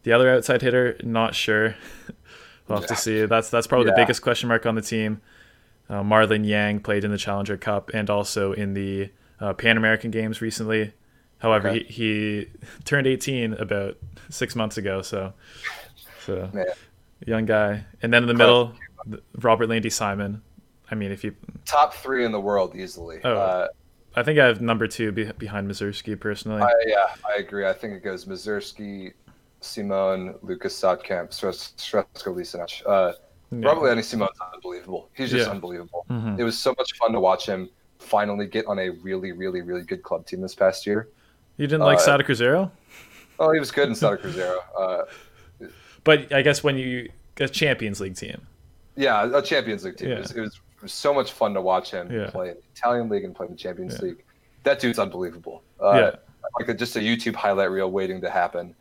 [0.04, 1.76] The other outside hitter, not sure.
[2.68, 2.96] we'll have yeah.
[2.96, 3.26] to see.
[3.26, 3.94] That's that's probably yeah.
[3.94, 5.22] the biggest question mark on the team.
[5.90, 9.10] Uh, Marlon Yant played in the Challenger Cup and also in the
[9.40, 10.94] uh, Pan American Games recently.
[11.40, 11.84] However, okay.
[11.84, 12.48] he, he
[12.86, 13.98] turned 18 about
[14.30, 15.34] six months ago, so
[16.26, 16.66] so Man.
[17.26, 17.86] Young guy.
[18.02, 18.74] And then in the middle,
[19.40, 20.42] Robert Landy Simon.
[20.92, 23.20] I mean, if you top three in the world easily.
[23.24, 23.36] Oh.
[23.36, 23.68] Uh,
[24.16, 26.62] I think I have number two be- behind Muserski personally.
[26.62, 27.66] I, yeah, I agree.
[27.66, 29.14] I think it goes Muserski,
[29.60, 32.84] Simon, Lucas Saatkamp, Srečko Lisinac.
[32.86, 33.14] Uh,
[33.52, 33.68] yeah.
[33.68, 35.10] Robert Landy Simon's unbelievable.
[35.16, 35.52] He's just yeah.
[35.52, 36.06] unbelievable.
[36.12, 36.40] Mm-hmm.
[36.40, 39.84] It was so much fun to watch him finally get on a really, really, really
[39.84, 41.10] good club team this past year.
[41.58, 42.70] You didn't like uh, Sada Cruzeiro?
[43.40, 44.58] Oh, he was good in Sada Cruzeiro.
[44.78, 45.04] Uh,
[46.04, 48.46] but I guess when you a Champions League team.
[48.96, 50.10] Yeah, a Champions League team.
[50.10, 50.16] Yeah.
[50.16, 52.30] It, was, it was was so much fun to watch him yeah.
[52.30, 54.10] play in the Italian league and play in the Champions yeah.
[54.10, 54.24] League.
[54.64, 55.64] That dude's unbelievable.
[55.82, 56.16] Uh, yeah.
[56.60, 58.76] Like a, just a YouTube highlight reel waiting to happen.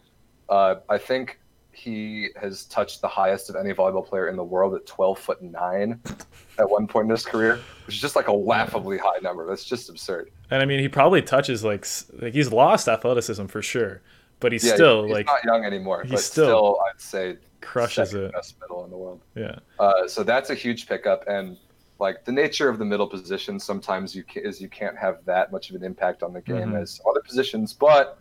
[0.49, 1.39] Uh, I think
[1.71, 5.41] he has touched the highest of any volleyball player in the world at 12 foot
[5.41, 5.99] nine
[6.59, 9.47] at one point in his career, which is just like a laughably high number.
[9.47, 10.31] That's just absurd.
[10.51, 11.87] And I mean, he probably touches like
[12.21, 14.03] like he's lost athleticism for sure,
[14.43, 16.03] but he's yeah, still he's like not young anymore.
[16.03, 18.33] He's still, still, I'd say crushes it.
[18.33, 19.23] Best middle in the world.
[19.35, 19.61] Yeah.
[19.79, 21.57] Uh, so that's a huge pickup, and
[21.99, 25.53] like the nature of the middle position sometimes you can, is you can't have that
[25.53, 26.77] much of an impact on the game mm-hmm.
[26.77, 28.19] as other positions, but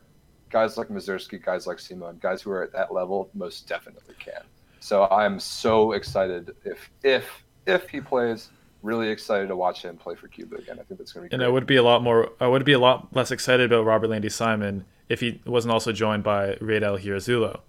[0.49, 4.43] guys like Muserski, guys like Simon, guys who are at that level most definitely can.
[4.79, 8.49] So I'm so excited if if if he plays.
[8.83, 10.79] Really excited to watch him play for Cuba again.
[10.79, 11.35] I think that's going to be.
[11.35, 11.45] And great.
[11.45, 12.31] I would be a lot more.
[12.39, 15.91] I would be a lot less excited about Robert Landy Simon if he wasn't also
[15.91, 17.59] joined by Raydel Hierrezuelo,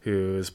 [0.00, 0.52] who's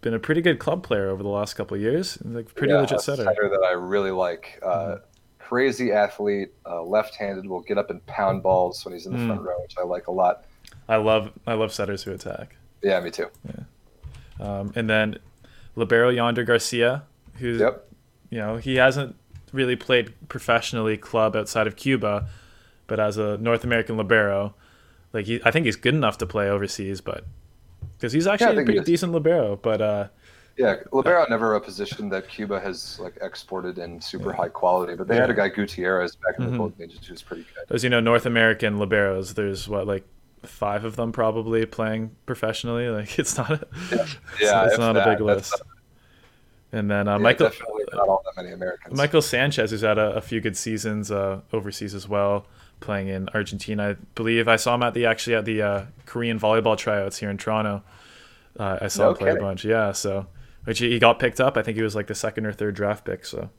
[0.00, 2.18] been a pretty good club player over the last couple of years.
[2.24, 3.22] Like pretty yeah, legit setter.
[3.22, 4.58] setter that I really like.
[4.64, 5.00] Uh, mm.
[5.38, 9.26] Crazy athlete, uh, left-handed, will get up and pound balls when he's in the mm.
[9.26, 10.46] front row, which I like a lot.
[10.88, 12.56] I love I love setters who attack.
[12.82, 13.28] Yeah, me too.
[13.46, 13.64] Yeah.
[14.40, 15.18] Um, and then
[15.76, 17.02] libero Yonder Garcia,
[17.34, 17.86] who's yep.
[18.30, 19.16] you know he hasn't
[19.52, 22.26] really played professionally club outside of Cuba,
[22.86, 24.54] but as a North American libero,
[25.14, 27.24] like he, I think he's good enough to play overseas, but
[27.96, 29.56] because he's actually yeah, a pretty decent libero.
[29.56, 30.08] But uh,
[30.58, 34.36] yeah, libero never a position that Cuba has like exported in super yeah.
[34.36, 34.96] high quality.
[34.96, 35.22] But they yeah.
[35.22, 36.52] had a guy Gutierrez back in mm-hmm.
[36.52, 37.74] the Golden Ages who was pretty good.
[37.74, 40.04] As you know, North American liberos, there's what like
[40.42, 42.88] five of them probably playing professionally.
[42.88, 44.06] Like it's not a, yeah,
[44.40, 45.62] yeah it's, not that, a big list.
[46.72, 47.50] and then uh, yeah, Michael,
[47.92, 48.96] not all that many Americans.
[48.98, 52.48] Michael Sanchez, who's had a, a few good seasons uh, overseas as well
[52.84, 53.90] playing in Argentina.
[53.90, 57.30] I believe I saw him at the actually at the uh, Korean volleyball tryouts here
[57.30, 57.82] in Toronto.
[58.58, 59.42] Uh, I saw no him play kidding.
[59.42, 59.64] a bunch.
[59.64, 60.26] Yeah, so
[60.64, 61.56] which he got picked up.
[61.56, 63.24] I think he was like the second or third draft pick.
[63.24, 63.50] So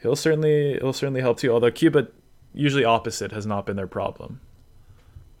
[0.00, 1.52] he'll certainly he'll certainly help too.
[1.52, 2.08] Although Cuba
[2.52, 4.40] usually opposite has not been their problem.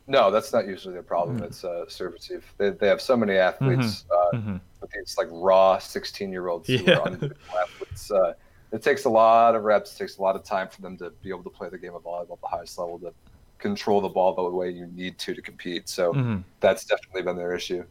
[0.06, 1.36] No, that's not usually their problem.
[1.36, 1.46] Mm-hmm.
[1.46, 2.42] It's uh, servitive.
[2.58, 4.36] They, they have so many athletes, mm-hmm.
[4.36, 4.56] Uh, mm-hmm.
[4.80, 6.78] with these like raw sixteen year olds yeah.
[6.78, 7.06] who are
[7.62, 8.10] athletes.
[8.10, 8.34] Uh,
[8.72, 11.10] it takes a lot of reps, it takes a lot of time for them to
[11.22, 13.12] be able to play the game of volleyball at the highest level to
[13.58, 15.88] control the ball the way you need to to compete.
[15.88, 16.38] So Mm-hmm.
[16.60, 17.84] that's definitely been their issue.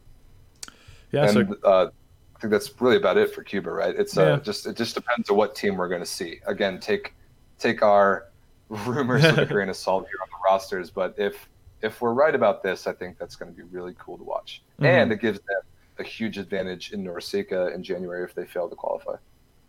[1.12, 1.90] Yeah, and so uh,
[2.36, 3.94] I think that's really about it for Cuba, right?
[3.94, 6.40] It's uh, just it just depends on what team we're going to see.
[6.46, 7.14] Again, take
[7.58, 8.28] take our
[8.68, 11.48] rumors with a grain of salt here on the rosters, but if
[11.82, 14.62] if we're right about this, I think that's going to be really cool to watch,
[14.80, 14.86] Mhm.
[14.86, 15.60] and it gives them
[15.98, 19.16] a huge advantage in NORCECA in January if they fail to qualify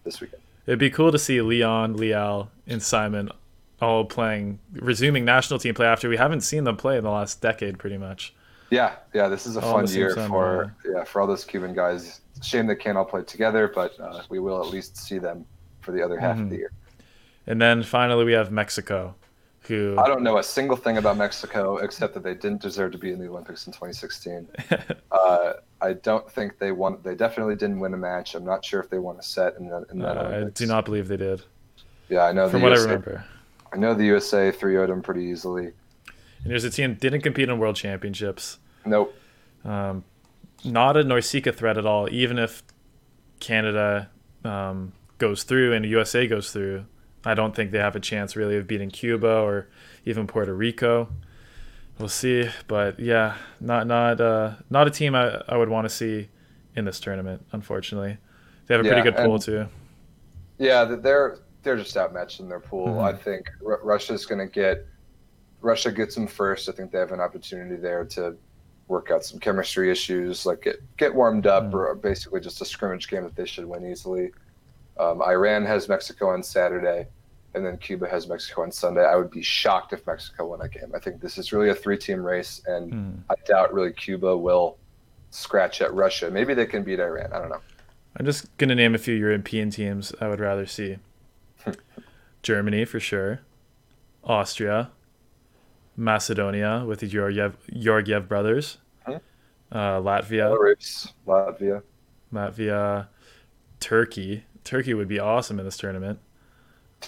[0.06, 0.41] this weekend.
[0.65, 3.30] It'd be cool to see Leon, Leal, and Simon
[3.82, 7.41] all playing, resuming national team play after we haven't seen them play in the last
[7.41, 8.34] decade, pretty much.
[8.69, 12.21] Yeah, yeah, this is a All fun year for yeah for all those Cuban guys.
[12.41, 15.45] Shame they can't all play together, but uh, we will at least see them
[15.82, 16.43] for the other half Mhm.
[16.43, 16.71] of the year.
[17.45, 19.15] And then finally, we have Mexico,
[19.67, 22.97] who I don't know a single thing about Mexico except that they didn't deserve to
[22.97, 24.47] be in the Olympics in 2016.
[25.12, 27.00] uh, I don't think they won.
[27.04, 28.36] They definitely didn't win a match.
[28.36, 29.86] I'm not sure if they won a set in that.
[29.91, 31.43] In that uh, I do not believe they did,
[32.08, 32.50] Yeah, I know.
[32.50, 33.26] from the what I remember.
[33.74, 35.65] I know the USA 3 0'd them pretty easily.
[35.65, 38.60] And there's a team that didn't compete in World Championships.
[38.86, 39.13] Nope.
[39.65, 40.06] Um,
[40.63, 42.63] not a NORCECA threat at all, even if
[43.39, 44.10] Canada
[44.46, 46.86] um, goes through and USA goes through.
[47.26, 49.67] I don't think they have a chance really of beating Cuba or
[50.06, 51.10] even Puerto Rico.
[52.04, 55.89] We'll see, but yeah, not not uh, not a team I, I would want to
[55.89, 56.28] see
[56.76, 57.46] in this tournament.
[57.54, 58.18] Unfortunately,
[58.68, 59.68] they have a pretty good pool too.
[60.58, 62.88] Yeah, they're they're just outmatched in their pool.
[62.89, 63.04] Mhm.
[63.06, 64.86] I think R- Russia's going to get
[65.62, 66.68] Russia gets them first.
[66.68, 68.36] I think they have an opportunity there to
[68.89, 71.74] work out some chemistry issues, like get get warmed up, Mhm.
[71.74, 74.34] or basically just a scrimmage game that they should win easily.
[75.00, 77.08] Um, Iran has Mexico on Saturday,
[77.56, 79.06] and then Cuba has Mexico on Sunday.
[79.06, 80.92] I would be shocked if Mexico won a game.
[80.96, 83.12] I think this is really a three-team race, and Hmm.
[83.30, 84.78] I doubt really Cuba will
[85.30, 86.30] scratch at Russia.
[86.32, 87.32] Maybe they can beat Iran.
[87.34, 87.62] I don't know.
[88.18, 90.98] I'm just gonna name a few European teams I would rather see.
[92.44, 93.39] Germany for sure,
[94.24, 94.92] Austria,
[95.96, 99.22] Macedonia with the Georgiev, Georgiev brothers, Mhm.
[99.72, 101.84] uh, Latvia, Belarus, Latvia.
[102.34, 103.08] Latvia,
[103.80, 104.46] Turkey.
[104.63, 106.20] Turkey would be awesome in this tournament.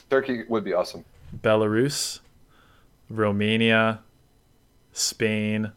[0.10, 1.04] Turkey would be awesome.
[1.42, 2.20] Belarus,
[3.10, 4.02] Romania,
[4.94, 5.72] Spain,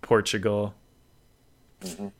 [0.00, 0.74] Portugal.
[1.82, 2.12] Mhm.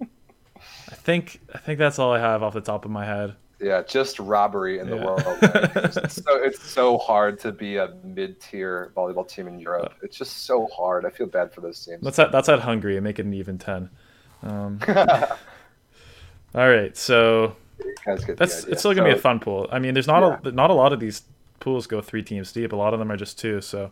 [0.00, 3.34] I think I think that's all I have off the top of my head.
[3.60, 5.04] Yeah, just robbery in the Yeah.
[5.04, 5.38] world.
[5.42, 9.94] it's, so, it's so hard to be a mid-tier volleyball team in Europe.
[10.00, 11.04] It's just so hard.
[11.04, 12.02] I feel bad for those teams.
[12.02, 13.90] Let's add, that's at Hungary and make it an even ten.
[14.44, 14.78] Um,
[16.54, 19.68] all right, so You guys get the that's it's still gonna be a fun pool.
[19.70, 21.22] I mean, there's not a not a lot of these
[21.60, 22.72] pools go three teams deep.
[22.72, 23.60] A lot of them are just two.
[23.60, 23.90] So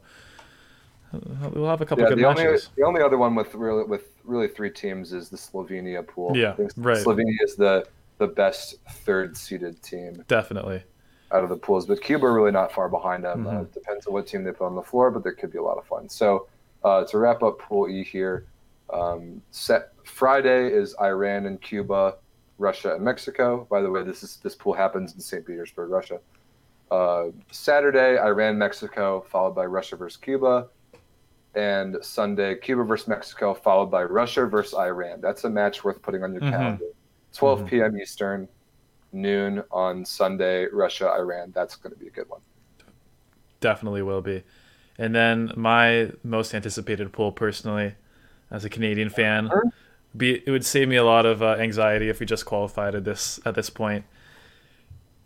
[1.14, 1.18] uh,
[1.52, 2.70] we'll have a couple Yeah, good the only matches.
[2.76, 6.36] the only other one with really with really three teams is the Slovenia pool.
[6.36, 7.04] Yeah, right.
[7.04, 7.86] Slovenia is the
[8.18, 10.82] the best third seeded team Definitely.
[11.32, 13.46] out of the pools, but Cuba really not far behind them.
[13.46, 13.62] Uh, Mhm.
[13.64, 15.62] it depends on what team they put on the floor, but there could be a
[15.62, 16.08] lot of fun.
[16.08, 16.46] So
[16.82, 18.46] uh, to wrap up Pool E here,
[18.90, 22.14] um, set Friday is Iran and Cuba,
[22.58, 23.66] Russia and Mexico.
[23.70, 25.44] By the way, this is this pool happens in St.
[25.46, 26.20] Petersburg, Russia.
[26.90, 30.68] Uh, Saturday, Iran, Mexico, followed by Russia versus Cuba.
[31.54, 35.20] And Sunday, Cuba versus Mexico, followed by Russia versus Iran.
[35.20, 36.50] That's a match worth putting on your Mhm.
[36.50, 36.84] calendar.
[37.32, 37.66] 12 Mhm.
[37.68, 37.96] p.m.
[37.98, 38.48] Eastern,
[39.12, 41.52] noon on Sunday, Russia, Iran.
[41.54, 42.40] That's going to be a good one.
[43.60, 44.42] Definitely will be.
[44.98, 47.94] And then my most anticipated pool, personally,
[48.50, 49.64] as a Canadian fan, Sure.
[50.16, 53.04] Be it would save me a lot of uh, anxiety if we just qualified at
[53.04, 54.04] this at this point.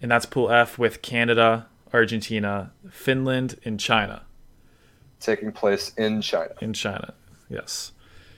[0.02, 4.22] And that's Pool F with Canada, Argentina, Finland, and China.
[5.20, 6.54] Taking place in China.
[6.62, 7.12] In China,
[7.50, 7.92] yes.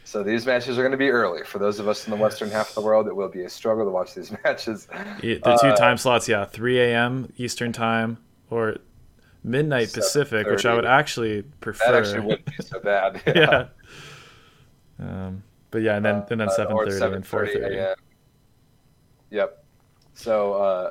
[0.04, 1.44] So these matches are going to be early.
[1.44, 3.48] For those of us in the western half of the world, it will be a
[3.48, 4.88] struggle to watch these matches.
[5.20, 7.32] The two Uh, time slots, yeah, 3 a.m.
[7.38, 8.18] Eastern time
[8.50, 8.76] or
[9.44, 11.92] midnight Pacific, which I would actually prefer.
[11.92, 13.22] That actually wouldn't be so bad.
[13.34, 13.66] yeah.
[14.98, 17.94] Um, but yeah, and then and then Uh, seven thirty and four 7:30 thirty.
[19.30, 19.64] Yep.
[20.14, 20.90] So uh,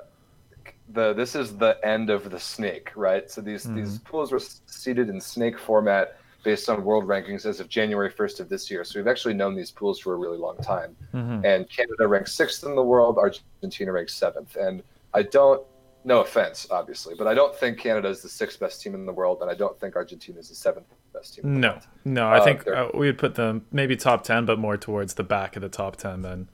[0.89, 3.29] the this is the end of the snake, right?
[3.31, 3.75] So these Mhm.
[3.75, 8.39] these pools were seeded in snake format based on world rankings as of January 1st
[8.39, 8.83] of this year.
[8.83, 10.97] So we've actually known these pools for a really long time.
[11.11, 14.55] hmm And Canada ranks sixth in the world, Argentina ranks seventh.
[14.55, 14.81] And
[15.13, 15.61] I don't,
[16.03, 19.13] no offense, obviously, but I don't think Canada is the sixth best team in the
[19.13, 21.43] world, and I don't think Argentina is the seventh best team.
[21.43, 22.27] No, no.
[22.29, 25.23] I Uh, think uh, we would put them maybe top ten, but more towards the
[25.23, 26.49] back of the top ten than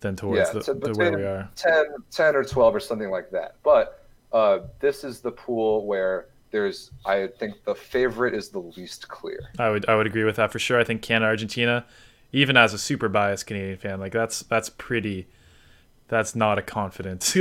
[0.00, 1.50] than towards Yeah, the, so the where we are.
[1.56, 3.56] 10, 10 or 12 or something like that.
[3.62, 9.08] But uh, this is the pool where there's, I think the favorite is the least
[9.08, 9.56] clear.
[9.58, 10.78] I would I would agree with that for sure.
[10.78, 11.86] I think Canada, Argentina,
[12.32, 15.28] even as a super biased Canadian fan, like that's that's pretty
[16.08, 17.34] that's not a confident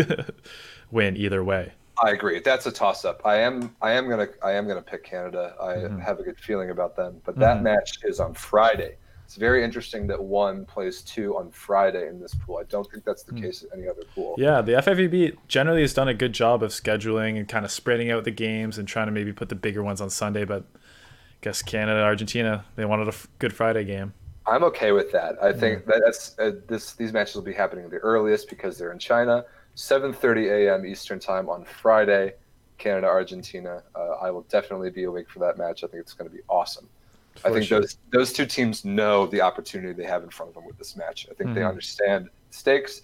[0.92, 1.74] win either way.
[2.04, 2.40] I agree.
[2.40, 3.22] That's a toss up.
[3.26, 5.56] I am I am gonna I am gonna pick Canada.
[5.60, 6.02] I Mhm.
[6.02, 7.22] have a good feeling about them.
[7.24, 7.64] But that Mhm.
[7.64, 8.98] match is on Friday.
[9.24, 12.58] It's very interesting that one plays two on Friday in this pool.
[12.58, 13.42] I don't think that's the Mm.
[13.42, 14.36] case in any other pool.
[14.38, 18.12] Yeah, the FIVB generally has done a good job of scheduling and kind of spreading
[18.12, 20.44] out the games and trying to maybe put the bigger ones on Sunday.
[20.44, 20.78] But I
[21.42, 24.14] guess Canada, Argentina, they wanted a f- Good Friday game.
[24.46, 25.42] I'm okay with that.
[25.42, 26.94] I think that that's uh, this.
[26.94, 29.44] These matches will be happening the earliest because they're in China.
[29.76, 30.86] 7:30 a.m.
[30.86, 32.34] Eastern time on Friday.
[32.78, 33.84] Canada, Argentina.
[33.96, 35.84] Uh, I will definitely be awake for that match.
[35.84, 36.90] I think it's going to be awesome.
[37.44, 37.82] I think sure.
[37.82, 40.96] those those two teams know the opportunity they have in front of them with this
[40.96, 41.28] match.
[41.30, 41.70] I think they Mhm.
[41.70, 43.02] understand stakes.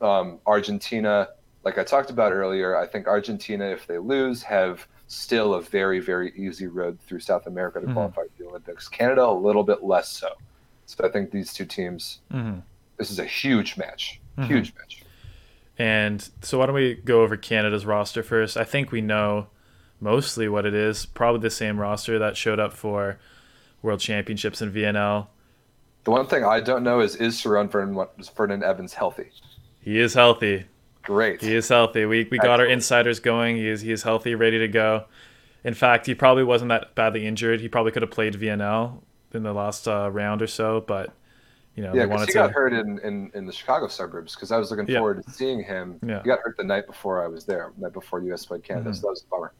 [0.00, 1.30] Um, Argentina,
[1.64, 5.98] like I talked about earlier, I think Argentina, if they lose, have still a very
[6.00, 7.92] very easy road through South America to Mhm.
[7.92, 8.88] qualify for the Olympics.
[8.88, 10.30] Canada a little bit less so.
[10.86, 12.20] So I think these two teams.
[12.32, 12.62] Mhm.
[12.96, 14.20] This is a huge match.
[14.38, 14.46] Mhm.
[14.46, 15.02] Huge match.
[15.78, 18.56] And so why don't we go over Canada's roster first?
[18.56, 19.48] I think we know
[20.00, 21.06] mostly what it is.
[21.06, 23.18] Probably the same roster that showed up for
[23.82, 25.26] World Championships in VNL.
[26.04, 29.30] The one thing I don't know is is Sharone Vernon, Vernon Evans healthy?
[29.80, 30.66] He is healthy.
[31.02, 31.40] Great.
[31.40, 32.04] He is healthy.
[32.04, 33.56] We, we got our insiders going.
[33.56, 35.04] He is he is healthy, ready to go.
[35.62, 37.60] In fact, he probably wasn't that badly injured.
[37.60, 41.12] He probably could have played VNL in the last uh, round or so, but
[41.76, 42.38] you know Yeah, because he to.
[42.38, 44.34] got hurt in, in, in the Chicago suburbs.
[44.34, 44.98] Because I was looking Yeah.
[44.98, 46.00] forward to seeing him.
[46.04, 46.22] Yeah.
[46.22, 48.44] He got hurt the night before I was there, the night before U.S.
[48.46, 48.90] played Canada.
[48.90, 48.94] Mhm.
[48.96, 49.52] So that was a bummer.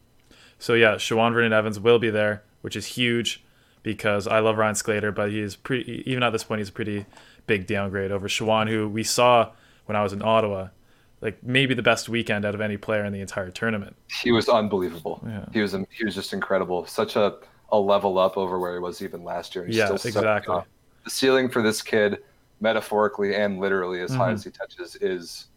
[0.59, 3.45] So yeah, Sharone Vernon Evans will be there, which is huge
[3.83, 7.05] because I love Ryan Sclater, but he's pretty even at this point he's a pretty
[7.45, 9.51] big downgrade over Sharone, who we saw
[9.85, 10.69] when I was in Ottawa,
[11.21, 13.95] like maybe the best weekend out of any player in the entire tournament.
[14.21, 15.23] He was unbelievable.
[15.25, 15.45] Yeah.
[15.53, 16.85] He was he was just incredible.
[16.87, 17.35] Such a,
[17.71, 19.65] a level up over where he was even last year.
[19.65, 20.53] He's so exactly.
[20.55, 20.63] young.
[21.07, 22.17] The ceiling for this kid,
[22.59, 24.33] metaphorically and literally, as high Mhm.
[24.33, 25.47] as he touches, is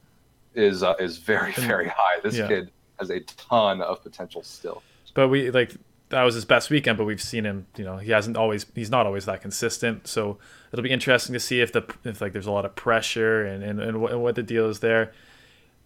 [0.54, 2.20] is uh, is very very high.
[2.22, 2.46] This Yeah.
[2.46, 4.80] kid has a ton of potential still.
[5.14, 5.72] But we like
[6.10, 7.66] that was his best weekend, but we've seen him.
[7.76, 8.64] You know, he hasn't always.
[8.76, 10.06] He's not always that consistent.
[10.06, 10.38] So
[10.72, 13.64] it'll be interesting to see if the if like there's a lot of pressure and
[13.64, 15.10] and, and what, what the deal is there.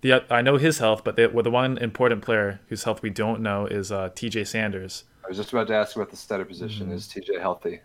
[0.03, 3.09] The I know his health, but the, well, the one important player whose health we
[3.09, 4.45] don't know is uh, T.J.
[4.45, 5.05] Sanders.
[5.25, 6.89] I was just about to ask about the starter position.
[6.89, 6.93] Mhm.
[6.93, 7.81] Is TJ healthy?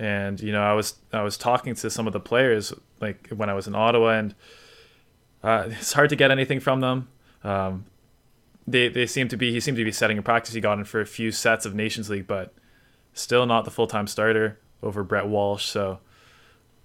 [0.00, 3.50] And you know, I was I was talking to some of the players like when
[3.50, 4.34] I was in Ottawa, and
[5.44, 7.08] uh, it's hard to get anything from them.
[7.44, 7.84] Um,
[8.66, 10.54] they they seem to be he seemed to be setting a practice.
[10.54, 12.54] He got in for a few sets of Nations League, but
[13.12, 15.66] still not the full time starter over Brett Walsh.
[15.66, 15.98] So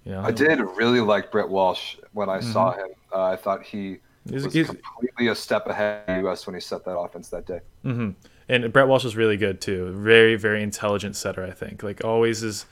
[0.04, 2.88] you know, I did really like Brett Walsh when I saw him.
[3.10, 4.00] Uh, I thought he
[4.30, 6.46] He's, was he's, completely a step ahead of the U.S.
[6.46, 7.60] when he set that offense that day.
[7.82, 8.10] hmm
[8.48, 9.92] And Brett Walsh was really good too.
[9.92, 11.44] Very, very intelligent setter.
[11.44, 11.82] I think.
[11.82, 12.66] Like always is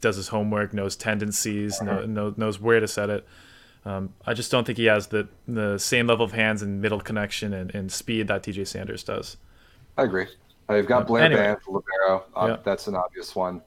[0.00, 3.26] does his homework, knows tendencies, know, know, knows where to set it.
[3.84, 7.00] Um, I just don't think he has the the same level of hands and middle
[7.00, 9.36] connection and, and speed that TJ Sanders does.
[9.98, 10.26] I agree.
[10.70, 11.42] Uh, you've got Blair anyway.
[11.42, 12.24] Bann, Libero.
[12.34, 12.56] Uh, Yeah.
[12.64, 13.60] That's an obvious one.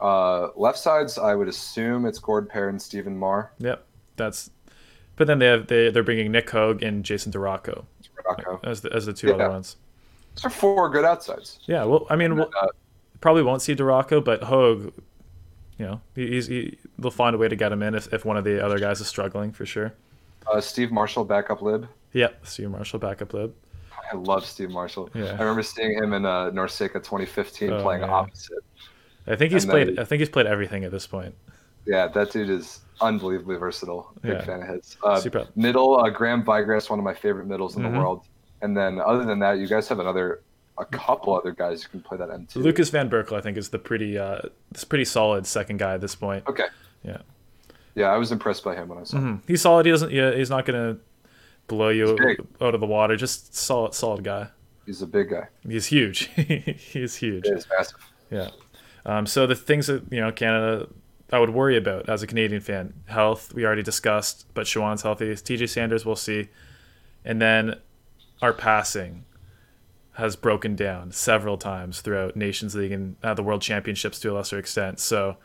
[0.00, 3.50] Uh, left sides, I would assume it's Gord Perrin and Stephen Maar.
[3.58, 3.84] Yep,
[4.16, 4.50] that's.
[5.16, 7.84] But then they have they they're bringing Nick Hoag and Jason DeRocco
[8.62, 9.34] as the as the two Yeah.
[9.34, 9.76] other ones.
[10.36, 11.58] Those are four good outsides.
[11.66, 12.68] Yeah, well, I mean, we'll, Uh,
[13.20, 14.92] probably won't see DeRocco, but Hoag,
[15.78, 18.24] you know, he, he's he, they'll find a way to get him in if, if
[18.24, 19.92] one of the other guys is struggling for sure.
[20.52, 21.88] uh, Steve Marshall, backup lib.
[22.12, 23.54] Yeah, Steve Marshall backup lib.
[24.12, 25.10] I love Steve Marshall.
[25.14, 25.26] Yeah.
[25.38, 28.10] I remember seeing him in uh, NORCECA 2015 Oh, playing man.
[28.10, 28.58] opposite.
[29.26, 29.98] I think he's And played.
[29.98, 31.34] I think he's played everything at this point.
[31.86, 34.12] Yeah, that dude is unbelievably versatile.
[34.22, 34.44] Big Yeah.
[34.44, 34.96] fan of his.
[35.04, 35.46] Uh, Super.
[35.56, 37.92] Middle, uh, Graham Vigrass, one of my favorite middles in Mhm.
[37.92, 38.22] the world.
[38.62, 40.40] And then other than that, you guys have another,
[40.78, 42.56] a couple other guys who can play that M2.
[42.56, 44.40] Lucas Van Berkel, I think, is the pretty, uh,
[44.72, 46.46] this pretty solid second guy at this point.
[46.46, 46.66] Okay.
[47.02, 47.18] Yeah.
[47.94, 49.38] Yeah, I was impressed by him when I saw him.
[49.38, 49.48] Mhm.
[49.48, 49.86] He's solid.
[49.86, 50.12] He doesn't.
[50.12, 50.98] Yeah, he's not gonna
[51.66, 52.16] blow you
[52.60, 53.16] out of the water.
[53.16, 54.48] Just solid, solid guy.
[54.86, 55.48] He's a big guy.
[55.68, 56.26] He's huge.
[56.36, 57.44] he's huge.
[57.46, 57.98] He is massive.
[58.30, 58.50] Yeah.
[59.04, 60.86] Um, so the things that you know Canada,
[61.32, 65.34] I would worry about as a Canadian fan, health we already discussed, but Sharone's healthy.
[65.34, 65.66] T.J.
[65.66, 66.48] Sanders we'll see,
[67.24, 67.80] and then
[68.42, 69.24] our passing
[70.18, 74.34] has broken down several times throughout Nations League and uh, the World Championships to a
[74.34, 75.00] lesser extent.
[75.00, 75.36] So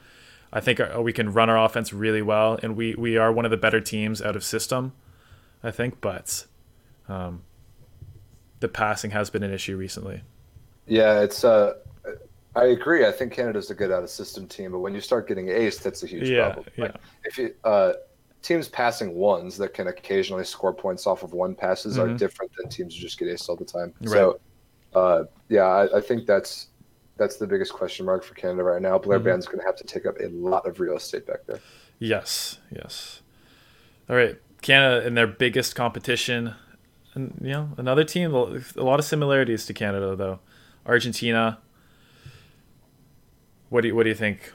[0.52, 3.46] I think our, we can run our offense really well, and we we are one
[3.46, 4.94] of the better teams out of system,
[5.64, 6.46] I think, but.
[7.10, 7.44] Um,
[8.62, 10.22] the passing has been an issue recently.
[10.88, 11.44] Yeah, it's.
[11.44, 11.74] Uh,
[12.56, 13.06] I agree.
[13.06, 15.80] I think Canada's a good out of system team, but when you start getting ace,
[15.80, 16.66] that's a huge Yeah, problem.
[16.78, 16.84] yeah.
[16.84, 16.96] Like,
[17.26, 17.94] if you uh,
[18.42, 22.18] teams passing ones that can occasionally score points off of one passes are Mhm.
[22.18, 23.94] different than teams who just get ace all the time.
[24.02, 24.10] Right.
[24.12, 24.40] So,
[24.96, 26.68] uh, yeah, I, I think that's
[27.18, 28.98] that's the biggest question mark for Canada right now.
[28.98, 29.26] Blair Mhm.
[29.26, 31.60] Bann's going to have to take up a lot of real estate back there.
[32.00, 33.22] Yes, yes.
[34.10, 36.56] All right, Canada in their biggest competition,
[37.14, 38.34] and you know another team.
[38.34, 40.40] A lot of similarities to Canada though.
[40.86, 41.60] Argentina.
[43.70, 44.52] What do you What do you think?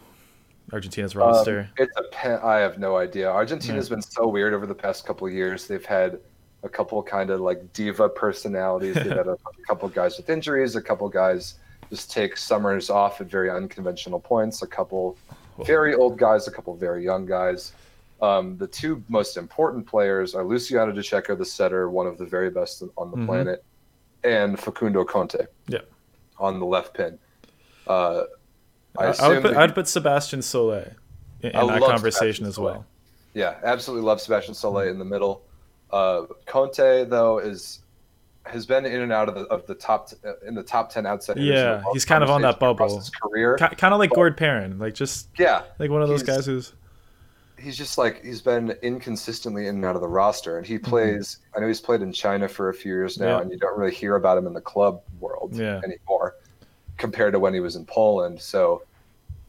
[0.73, 1.61] Argentina's roster.
[1.61, 3.31] Um, it's a pen, I have no idea.
[3.31, 3.97] Argentina's yeah.
[3.97, 5.67] been so weird over the past couple of years.
[5.67, 6.21] They've had
[6.63, 8.95] a couple kind of like diva personalities.
[8.95, 11.55] They've had a, a couple guys with injuries, a couple guys
[11.91, 15.17] just take summers off at very unconventional points, a couple
[15.65, 17.73] very old guys, a couple very young guys.
[18.21, 22.51] Um, the two most important players are Luciano De the setter, one of the very
[22.51, 23.27] best on the mm-hmm.
[23.27, 23.65] planet,
[24.25, 25.47] and Facundo Conte.
[25.69, 25.81] Yeah.
[26.39, 27.19] On the left pin.
[27.87, 28.25] Uh,
[28.97, 30.95] I, I, would put, I'd put Sebastian Solé
[31.41, 32.85] in, in that conversation as well.
[33.35, 34.91] Yeah, absolutely love Sebastian Solé mm-hmm.
[34.91, 35.43] in the middle.
[35.91, 37.81] Uh, Conte though is
[38.45, 40.17] has been in and out of the of the top t-
[40.47, 41.39] in the top ten outside.
[41.39, 42.97] Yeah, he's kind of on that bubble.
[42.97, 46.09] His career, K- kind of like but, Gord Perrin, like just yeah, like one of
[46.09, 46.73] those guys who's
[47.59, 50.91] he's just like he's been inconsistently in and out of the roster, and he mm-hmm.
[50.91, 51.37] plays.
[51.37, 51.57] Mm-hmm.
[51.57, 53.43] I know he's played in China for a few years now, yeah.
[53.43, 55.81] and you don't really hear about him in the club world yeah.
[55.85, 56.37] anymore
[56.97, 58.41] compared to when he was in Poland.
[58.41, 58.83] So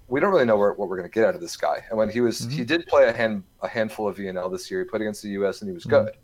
[0.08, 1.84] we don't really know where, what we're going to get out of this guy.
[1.90, 2.52] And when he was, mm-hmm.
[2.52, 4.82] he did play a hand a handful of VNL this year.
[4.82, 5.62] He played against the U.S.
[5.62, 6.06] and he was mm-hmm.
[6.06, 6.16] good.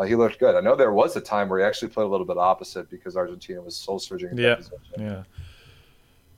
[0.00, 0.54] Uh, he looked good.
[0.54, 3.16] I know there was a time where he actually played a little bit opposite because
[3.16, 4.36] Argentina was soul surging.
[4.38, 4.56] Yeah,
[4.98, 5.24] yeah.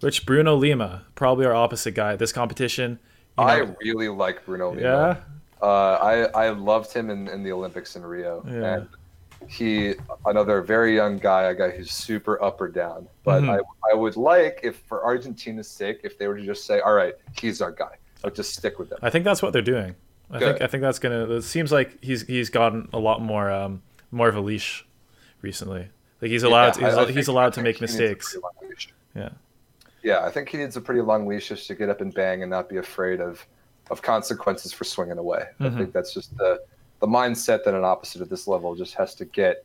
[0.00, 2.98] Which Bruno Lima, probably our opposite guy at this competition.
[3.38, 4.82] You know, I really like Bruno Lima.
[4.82, 5.16] Yeah.
[5.64, 8.44] Uh, I I loved him in, in the Olympics in Rio.
[8.48, 8.74] Yeah.
[8.74, 8.88] And
[9.48, 9.94] he
[10.26, 13.06] another very young guy, a guy who's super up or down.
[13.22, 13.50] But mm-hmm.
[13.50, 16.94] I, I would like if for Argentina's sake, if they were to just say, all
[16.94, 17.94] right, he's our guy,
[18.24, 18.98] like just stick with them.
[19.02, 19.94] I think that's what they're doing.
[20.32, 21.30] I think I think that's gonna.
[21.30, 24.84] It seems like he's he's gotten a lot more um more of a leash
[25.42, 25.88] recently.
[26.20, 28.36] Like he's allowed yeah, to, he's, he's allowed to make mistakes.
[29.14, 29.30] Yeah.
[30.02, 32.42] Yeah, I think he needs a pretty long leash just to get up and bang
[32.42, 33.46] and not be afraid of
[33.90, 35.46] of consequences for swinging away.
[35.60, 35.64] Mm-hmm.
[35.64, 36.62] I think that's just the
[37.00, 39.64] the mindset that an opposite at this level just has to get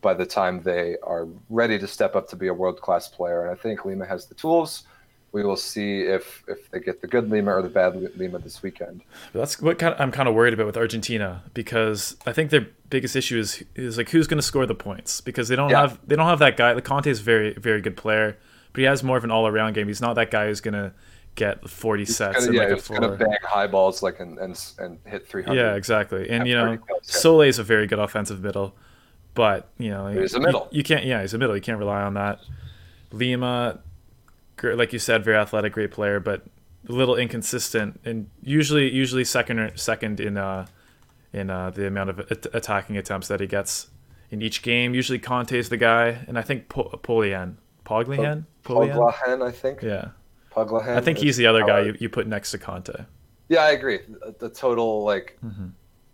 [0.00, 3.42] by the time they are ready to step up to be a world class player.
[3.42, 4.84] And I think Lima has the tools.
[5.32, 8.62] We will see if if they get the good Lima or the bad Lima this
[8.62, 9.02] weekend.
[9.34, 12.66] That's what kind of, I'm kind of worried about with Argentina because I think their
[12.88, 15.82] biggest issue is is like who's going to score the points because they don't yeah.
[15.82, 16.72] have they don't have that guy.
[16.72, 18.38] Like Conte is very very good player,
[18.72, 19.86] but he has more of an all around game.
[19.86, 20.92] He's not that guy who's going to
[21.38, 24.60] get 40 he's sets gonna, yeah, like he's gonna bang high balls like and, and,
[24.80, 28.74] and hit 300 yeah exactly and you know Solé is a very good offensive middle
[29.34, 31.78] but you know he's a middle you, you, can't yeah he's a middle you can't
[31.78, 32.40] rely on that
[33.12, 33.78] Lima
[34.62, 36.42] like you said very athletic great player but
[36.88, 40.66] a little inconsistent and usually usually second or second in uh
[41.30, 42.18] in uh, the amount of
[42.54, 43.88] attacking attempts that he gets
[44.30, 49.52] in each game usually Conte's the guy and I think po- Polian Poglian Poglian I
[49.52, 50.10] think yeah
[50.56, 53.04] I think he's the other guy you, you put next to Conte.
[53.48, 54.00] Yeah, I agree.
[54.38, 55.68] The total like mm-hmm.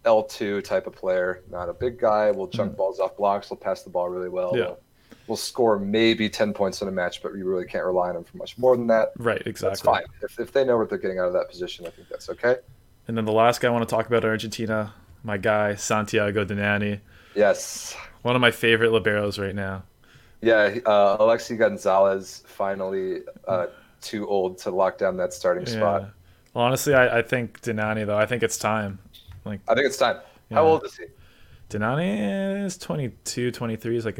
[0.04, 2.76] L2 type of player, not a big guy, will chunk mm-hmm.
[2.76, 4.52] balls off blocks, will pass the ball really well.
[4.54, 4.66] Yeah.
[4.66, 4.78] Will,
[5.26, 8.24] will score maybe 10 points in a match, but you really can't rely on them
[8.24, 9.12] for much more than that.
[9.16, 9.68] Right, exactly.
[9.70, 10.04] That's fine.
[10.22, 12.56] If, if they know what they're getting out of that position, I think that's okay.
[13.08, 17.00] And then the last guy I want to talk about Argentina, my guy, Santiago Danani.
[17.34, 17.96] Yes.
[18.22, 19.84] One of my favorite liberos right now.
[20.40, 23.66] Yeah, uh, Alexi Gonzalez finally uh,
[24.02, 25.72] too old to lock down that starting yeah.
[25.72, 26.10] spot.
[26.52, 28.18] Well, honestly, I, I think Danani though.
[28.18, 28.98] I think it's time.
[29.44, 30.20] Like I think it's time.
[30.50, 30.56] Yeah.
[30.56, 31.06] How old is he?
[31.70, 33.94] Danani is 22, 23.
[33.94, 34.18] He's like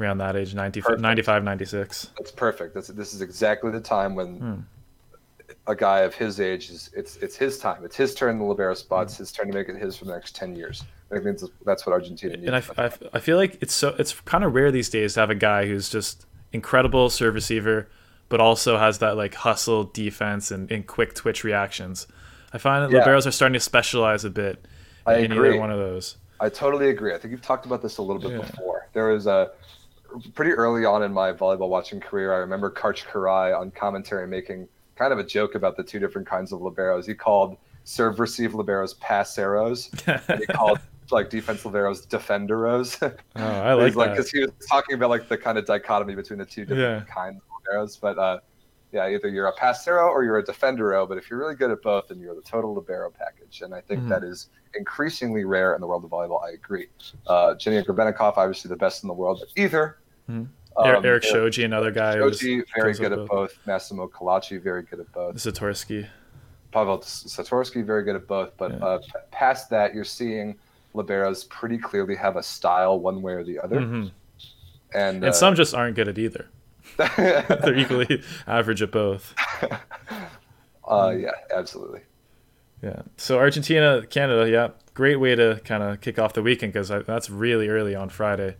[0.00, 2.10] around that age, 90, 95, 96.
[2.18, 2.74] That's perfect.
[2.74, 5.52] That's this is exactly the time when hmm.
[5.66, 7.84] a guy of his age is it's it's his time.
[7.84, 9.16] It's his turn in the libero spots.
[9.16, 9.22] Hmm.
[9.22, 10.84] His turn to make it his for the next ten years.
[11.10, 12.46] I think that's, that's what Argentina needs.
[12.46, 15.20] And I, I, I feel like it's so it's kind of rare these days to
[15.20, 17.88] have a guy who's just incredible serve receiver
[18.30, 22.06] but also has that like hustle defense and, and quick twitch reactions.
[22.54, 23.04] I find that yeah.
[23.04, 24.64] liberos are starting to specialize a bit
[25.04, 25.50] I in agree.
[25.50, 26.16] either one of those.
[26.38, 27.12] I totally agree.
[27.12, 28.38] I think you've talked about this a little bit yeah.
[28.38, 28.88] before.
[28.94, 29.50] There was a
[30.34, 32.32] pretty early on in my volleyball watching career.
[32.32, 36.28] I remember Karch Kiraly on commentary making kind of a joke about the two different
[36.28, 37.06] kinds of liberos.
[37.06, 39.88] He called serve receive liberos passeros.
[40.38, 40.78] he called
[41.10, 42.98] like defense liberos defenderos.
[43.36, 44.12] Oh, I like, like that.
[44.16, 47.14] Because he was talking about like the kind of dichotomy between the two different yeah.
[47.14, 47.40] kinds
[47.70, 48.40] arrows, but uh,
[48.92, 51.08] yeah, either you're a passero or you're a defendero.
[51.08, 53.62] But if you're really good at both, then you're the total libero package.
[53.62, 54.10] And I think mm-hmm.
[54.10, 56.42] that is increasingly rare in the world of volleyball.
[56.44, 56.88] I agree.
[57.26, 59.98] Uh, Jenia Grebennikov, obviously the best in the world at either.
[60.28, 60.44] Mm-hmm.
[60.76, 62.14] Um, Eric Shoji, another guy.
[62.14, 63.58] Shoji, very good at both.
[63.66, 65.34] Massimo Colaci, very good at both.
[65.36, 66.06] Zatorski.
[66.72, 68.56] Pavel Zatorski, very good at both.
[68.56, 68.84] But yeah.
[68.84, 70.56] uh, past that, you're seeing
[70.94, 73.80] liberos pretty clearly have a style one way or the other.
[73.80, 74.08] Mm-hmm.
[74.94, 76.48] And, and uh, some just aren't good at either.
[77.16, 79.34] They're equally average at both.
[80.90, 82.00] Uh, yeah, absolutely.
[82.82, 83.02] Yeah.
[83.16, 87.30] So Argentina, Canada, yeah, great way to kind of kick off the weekend because that's
[87.30, 88.56] really early on Friday.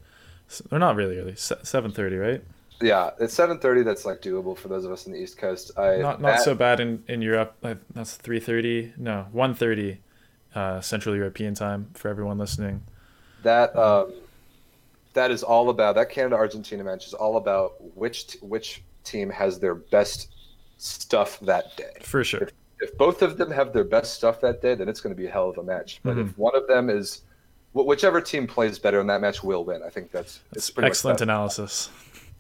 [0.70, 2.44] Or not really early, seven thirty, right?
[2.80, 3.82] Yeah, it's seven thirty.
[3.82, 5.72] That's like doable for those of us in the East Coast.
[5.76, 7.56] I, not not that, so bad in in Europe.
[7.94, 8.92] That's three thirty.
[8.96, 10.00] No, one thirty,
[10.54, 12.82] uh, Central European time for everyone listening.
[13.42, 14.12] That um,
[15.12, 19.30] that is all about that Canada Argentina match is all about which t- which team
[19.30, 20.28] has their best
[20.78, 21.92] stuff that day.
[22.02, 22.42] For sure.
[22.42, 25.20] If, if, both of them have their best stuff that day, then it's going to
[25.20, 26.00] be a hell of a match.
[26.02, 26.28] But mm-hmm.
[26.28, 27.22] if one of them is,
[27.72, 29.82] whichever team plays better in that match will win.
[29.82, 31.90] I think that's, that's excellent analysis.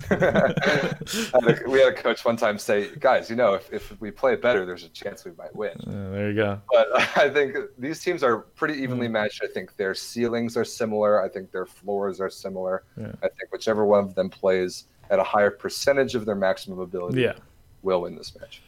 [0.10, 4.64] we had a coach one time say, "Guys, you know, if, if we play better,
[4.64, 6.60] there's a chance we might win." Uh, there you go.
[6.70, 9.12] But I think these teams are pretty evenly mm.
[9.12, 9.42] matched.
[9.42, 11.22] I think their ceilings are similar.
[11.22, 12.84] I think their floors are similar.
[12.96, 13.12] Yeah.
[13.22, 17.20] I think whichever one of them plays at a higher percentage of their maximum ability,
[17.20, 17.34] yeah.
[17.82, 18.62] will win this match.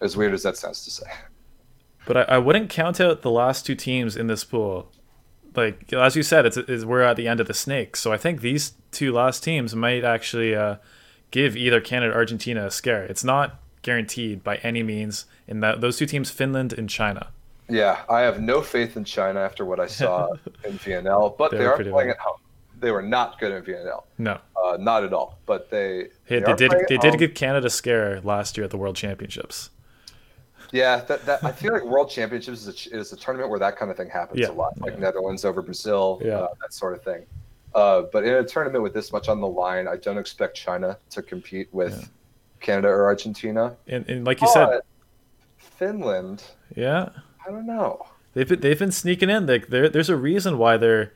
[0.00, 1.06] As weird as that sounds to say.
[2.06, 4.90] But I, I wouldn't count out the last two teams in this pool
[5.54, 7.96] like as you said, it's, it's, we're at the end of the snake.
[7.96, 10.76] So I think these two last teams might actually uh,
[11.30, 13.04] give either Canada or Argentina a scare.
[13.04, 17.28] It's not guaranteed by any means in that those two teams, Finland and China.
[17.68, 20.28] Yeah, I have no faith in China after what I saw
[20.64, 22.10] in VNL, but they, they are playing well.
[22.10, 22.36] at home.
[22.78, 24.02] They were not good in VNL.
[24.18, 25.38] No, uh, not at all.
[25.46, 28.70] But they hey, they, they did they did give Canada a scare last year at
[28.70, 29.70] the World Championships.
[30.72, 33.76] Yeah, that, that I feel like World Championships is a, is a tournament where that
[33.76, 34.48] kind of thing happens yeah.
[34.48, 35.00] a lot, like yeah.
[35.00, 36.38] Netherlands over Brazil, yeah.
[36.38, 37.26] Uh, that sort of thing.
[37.74, 40.98] Uh, but in a tournament with this much on the line, I don't expect China
[41.10, 42.06] to compete with yeah.
[42.60, 43.76] Canada or Argentina.
[43.86, 44.80] And, and like you but said,
[45.58, 46.44] Finland.
[46.74, 47.10] Yeah.
[47.46, 48.06] I don't know.
[48.34, 49.46] They've been, they've been sneaking in.
[49.46, 51.12] Like there's a reason why they're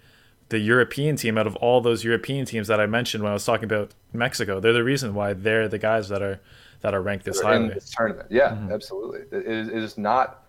[0.48, 3.44] the European team out of all those European teams that I mentioned when I was
[3.44, 4.61] talking about Mexico.
[4.61, 6.40] They're the reason why they're the guys that are
[6.81, 8.29] that are ranked this high in this tournament.
[8.31, 8.72] Yeah, mm-hmm.
[8.72, 9.20] absolutely.
[9.37, 10.45] It is, it is, not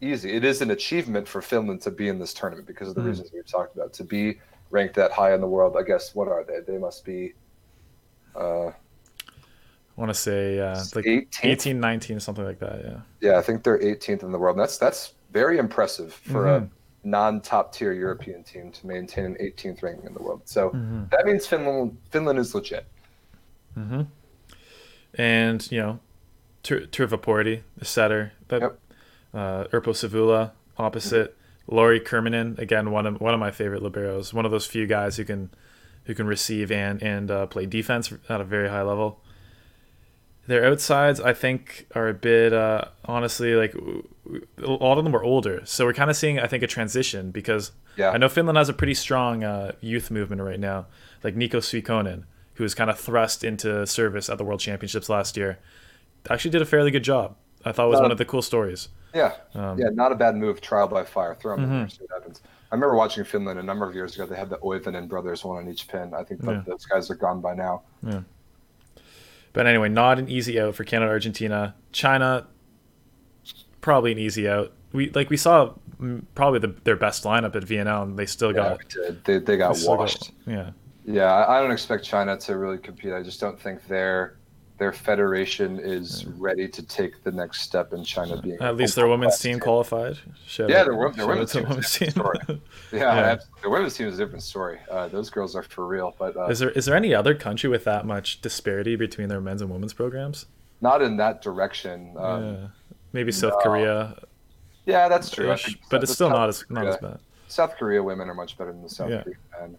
[0.00, 0.32] easy.
[0.32, 3.10] It is an achievement for Finland to be in this tournament because of the mm-hmm.
[3.10, 3.92] reasons we've talked about.
[3.94, 6.14] To be ranked that high in the world, I guess.
[6.14, 6.60] What are they?
[6.60, 7.34] They must be.
[8.34, 8.72] Uh, I
[10.00, 11.44] want to say uh, like 18th?
[11.44, 12.82] 18, 19, something like that.
[12.84, 13.30] Yeah.
[13.30, 14.56] Yeah, I think they're 18th in the world.
[14.56, 16.64] And that's that's very impressive for mm-hmm.
[16.64, 20.42] a non-top tier European team to maintain an 18th ranking in the world.
[20.44, 21.04] So mm-hmm.
[21.10, 22.86] that means Finland Finland is legit.
[23.78, 24.02] Mm-hmm
[25.16, 26.00] and you know,
[26.62, 28.78] Tervaportti, the setter, but yep.
[29.34, 31.36] uh, Urpo Sivula opposite.
[31.68, 35.16] Lauri Kerminen, again one of one of my favorite liberos, one of those few guys
[35.16, 35.50] who can
[36.04, 39.20] who can receive and and uh, play defense at a very high level.
[40.46, 45.24] Their outsides, I think, are a bit uh, honestly like a lot of them are
[45.24, 48.10] older, so we're kind of seeing I think a transition because yeah.
[48.10, 50.86] I know Finland has a pretty strong uh, youth movement right now,
[51.24, 52.24] like Niko Suihkonen
[52.56, 55.58] who was kind of thrust into service at the World Championships last year,
[56.28, 57.36] actually did a fairly good job.
[57.64, 58.88] I thought it was one of the cool stories.
[59.14, 60.60] Yeah, um, yeah, not a bad move.
[60.60, 61.34] Trial by fire.
[61.34, 61.72] Throw them mm-hmm.
[61.72, 62.42] in there, see what happens.
[62.70, 64.26] I remember watching Finland a number of years ago.
[64.26, 66.12] They had the Oivonen brothers, one on each pin.
[66.14, 66.62] I think yeah.
[66.66, 67.82] those guys are gone by now.
[68.02, 68.20] Yeah.
[69.52, 72.46] But anyway, not an easy out for Canada, Argentina, China.
[73.80, 74.72] Probably an easy out.
[74.92, 75.72] We like we saw
[76.34, 79.76] probably the, their best lineup at VNL, and they still yeah, got they, they got
[79.76, 80.32] they washed.
[80.44, 80.70] Got, yeah,
[81.06, 83.12] yeah, I don't expect China to really compete.
[83.12, 84.38] I just don't think their
[84.78, 88.58] their federation is ready to take the next step in China being.
[88.60, 90.18] At least their women's team qualified.
[90.46, 91.66] Shout yeah, their, their women's team.
[91.66, 92.12] Women's team.
[92.18, 92.60] yeah,
[92.92, 93.36] yeah.
[93.62, 94.78] their women's team is a different story.
[94.90, 96.14] Uh, those girls are for real.
[96.18, 99.40] But uh, is there is there any other country with that much disparity between their
[99.40, 100.46] men's and women's programs?
[100.80, 102.14] Not in that direction.
[102.18, 102.66] Um, yeah.
[103.12, 103.70] Maybe South no.
[103.70, 104.16] Korea.
[104.84, 105.56] Yeah, that's true.
[105.90, 107.18] But it's still South not as Korea, not as bad.
[107.48, 109.22] South Korea women are much better than the South yeah.
[109.22, 109.78] Korean men.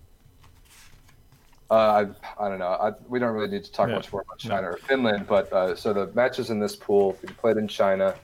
[1.69, 2.05] Uh,
[2.39, 2.67] I, I don't know.
[2.67, 3.95] I, we don't really need to talk yeah.
[3.95, 7.27] much more about China or Finland, but uh, so the matches in this pool we
[7.33, 8.15] played in China.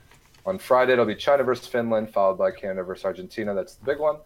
[0.46, 3.54] On Friday, it'll be China versus Finland, followed by Canada versus Argentina.
[3.54, 4.18] That's the big one.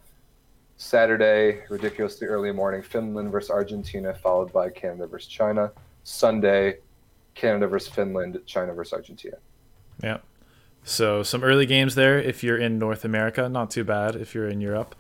[0.78, 5.72] Saturday, ridiculously early morning, Finland versus Argentina, followed by Canada versus China.
[6.04, 6.78] Sunday,
[7.34, 9.38] Canada versus Finland, China versus Argentina.
[10.04, 10.18] Yeah.
[10.84, 13.50] So some early games there if you're in North America.
[13.50, 14.96] Not too bad if you're in Europe.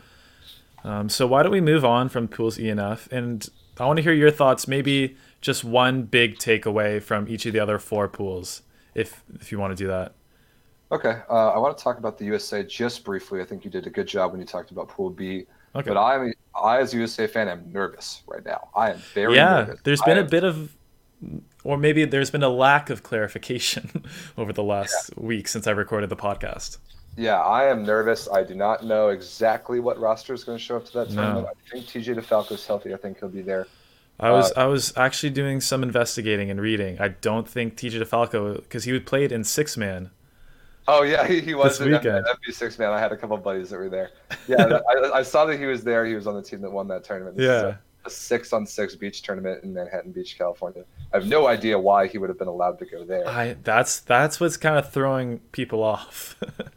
[0.84, 3.47] Um, so why don't we move on from pools E and F and
[3.80, 4.67] I want to hear your thoughts.
[4.67, 8.63] Maybe just one big takeaway from each of the other four pools,
[8.95, 10.13] if if you want to do that.
[10.91, 13.41] Okay, uh, I want to talk about the USA just briefly.
[13.41, 15.45] I think you did a good job when you talked about Pool B.
[15.75, 15.89] Okay.
[15.89, 18.69] But I, I as a USA fan, am nervous right now.
[18.73, 19.65] I am very yeah.
[19.65, 19.82] Nervous.
[19.84, 20.30] There's been I a am...
[20.30, 20.78] bit of,
[21.65, 24.05] or maybe there's been a lack of clarification
[24.38, 25.23] over the last yeah.
[25.23, 26.78] week since I recorded the podcast.
[27.18, 28.30] Yeah, I am nervous.
[28.32, 31.47] I do not know exactly what roster is going to show up to that tournament.
[31.47, 31.49] No.
[31.49, 32.93] I think TJ DeFalco is healthy.
[32.93, 33.68] I think he'll be there.
[34.20, 36.99] I was uh, I was actually doing some investigating and reading.
[36.99, 40.11] I don't think TJ DeFalco because he played in six man
[40.88, 42.26] Oh yeah, he, he was This weekend.
[42.26, 42.91] MB6 man.
[42.91, 44.11] I had a couple buddies that were there.
[44.47, 46.05] Yeah, I, I saw that he was there.
[46.05, 47.36] He was on the team that won that tournament.
[47.36, 47.76] This is Yeah.
[48.05, 50.86] a, a six on six beach tournament in Manhattan Beach, California.
[51.13, 53.28] I have no idea why he would have been allowed to go there.
[53.28, 56.39] I that's that's what's kind of throwing people off.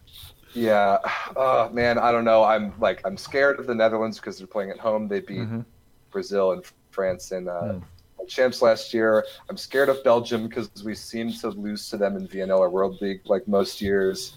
[0.54, 0.98] Yeah,
[1.36, 2.42] oh man, I don't know.
[2.44, 5.08] I'm like I'm scared of the Netherlands because they're playing at home.
[5.08, 5.64] They beat Mhm.
[6.10, 7.82] Brazil and France in uh, Mm.
[8.28, 9.24] champs last year.
[9.48, 13.00] I'm scared of Belgium because we seem to lose to them in VNL or World
[13.00, 14.36] League like most years.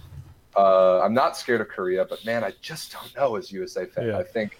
[0.55, 4.07] Uh, I'm not scared of Korea, but man, I just don't know as USA fan.
[4.07, 4.17] Yeah.
[4.19, 4.59] I think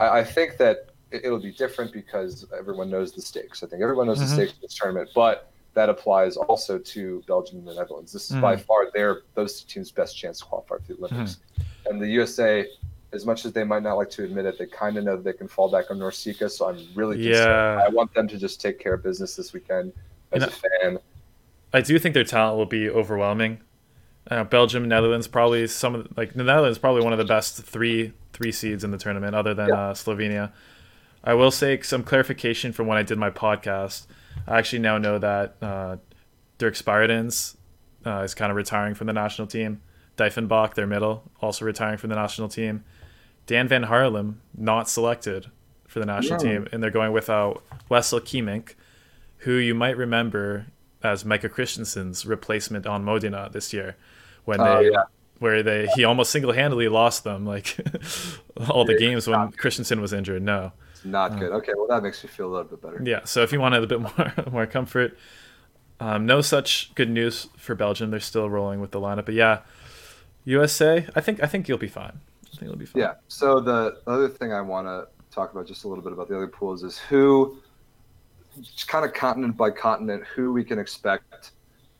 [0.00, 3.62] I, I think that it- it'll be different because everyone knows the stakes.
[3.62, 4.28] I think everyone knows Mhm.
[4.28, 8.12] the stakes of this tournament, but that applies also to Belgium and the Netherlands.
[8.12, 8.60] This is by Mhm.
[8.60, 11.38] far their those two teams' best chance to qualify for the Olympics.
[11.86, 12.66] And the USA,
[13.12, 15.24] as much as they might not like to admit it, they kind of know that
[15.24, 16.50] they can fall back on NORCECA.
[16.50, 17.44] So I'm really concerned.
[17.78, 17.84] Yeah.
[17.84, 19.92] I want them to just take care of business this weekend
[20.32, 20.50] as You a
[20.90, 20.98] fan.
[21.72, 23.60] I do think their talent will be overwhelming.
[24.30, 27.62] Uh, Belgium, Netherlands, probably some of the, like the Netherlands, probably one of the best
[27.62, 29.88] three three seeds in the tournament, other than Yeah.
[29.90, 30.50] uh, Slovenia.
[31.22, 34.06] I will say some clarification from when I did my podcast.
[34.46, 35.96] I actually now know that uh,
[36.58, 37.56] Dirk Sparidans
[38.06, 39.80] uh, is kind of retiring from the national team.
[40.16, 42.84] Diefenbach, their middle, also retiring from the national team.
[43.46, 45.46] Dan Van Haarlem not selected
[45.88, 46.52] for the national Yeah.
[46.52, 48.74] team, and they're going without Wessel Keemink,
[49.38, 50.66] who you might remember
[51.02, 53.96] as Micah Christensen's replacement on Modena this year,
[54.44, 55.04] when Oh, they yeah.
[55.38, 57.76] where they he almost single handedly lost them like
[58.70, 60.42] all the games when Christensen was injured.
[60.42, 60.72] No,
[61.04, 61.52] Not good.
[61.52, 63.00] Okay, well that makes me feel a little bit better.
[63.04, 63.20] yeah.
[63.24, 65.16] So if you wanted a bit more more comfort,
[66.00, 68.10] um, no such good news for Belgium.
[68.10, 69.60] They're still rolling with the lineup, but yeah,
[70.44, 71.06] USA.
[71.14, 72.18] I think I think you'll be fine.
[72.46, 73.02] I think you'll be fine.
[73.02, 73.14] Yeah.
[73.28, 76.36] So the other thing I want to talk about just a little bit about the
[76.36, 77.58] other pools is who,
[78.62, 81.50] just kind of continent by continent, who we can expect.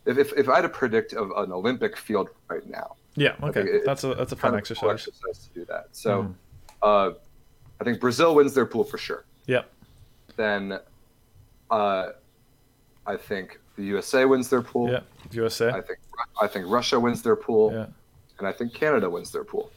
[0.06, 3.34] If, if, if I had to predict of an Olympic field right now, Yeah.
[3.42, 3.62] Okay.
[3.62, 4.90] it- That's a that's a fun exercise.
[5.08, 5.86] exercise to do that.
[5.92, 6.34] So, Mhm.
[6.82, 7.10] uh,
[7.84, 9.24] I think Brazil wins their pool for sure.
[9.46, 9.70] Yep.
[10.36, 10.78] Then,
[11.70, 12.08] uh,
[13.06, 14.90] I think the USA wins their pool.
[14.90, 15.00] Yeah.
[15.32, 15.68] USA.
[15.68, 15.98] I think
[16.40, 17.72] I think Russia wins their pool.
[17.72, 17.86] Yeah.
[18.38, 19.70] and I think Canada wins their pool.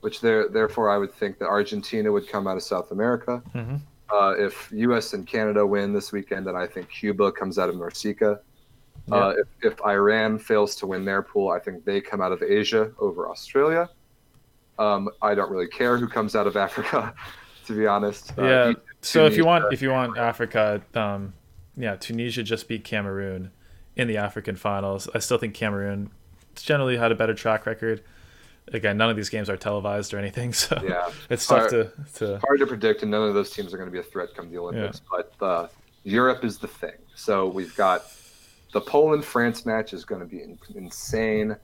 [0.00, 3.42] Which there, therefore, I would think that Argentina would come out of South America.
[3.52, 3.76] hmm
[4.10, 5.12] Uh, if U.S.
[5.12, 8.38] and Canada win this weekend, then I think Cuba comes out of NORCECA.
[9.12, 12.40] Uh, if, if Iran fails to win their pool, I think they come out of
[12.42, 13.90] Asia over Australia.
[14.78, 17.14] Um, I don't really care who comes out of Africa,
[17.66, 18.32] to be honest.
[18.38, 18.72] Uh, Yeah.
[19.02, 21.32] So if you want if you want Africa, um,
[21.76, 23.52] yeah, Tunisia just beat Cameroon
[23.94, 25.08] in the African finals.
[25.14, 26.10] I still think Cameroon
[26.56, 28.02] generally had a better track record.
[28.72, 31.92] Again, none of these games are televised or anything, so yeah, it's tough Hard- to,
[32.14, 34.34] to hard to predict, and none of those teams are going to be a threat
[34.34, 35.00] come the Olympics.
[35.08, 35.68] But uh,
[36.02, 36.96] Europe is the thing.
[37.14, 38.06] So we've got
[38.72, 41.56] the Poland France match is going to be in- insane.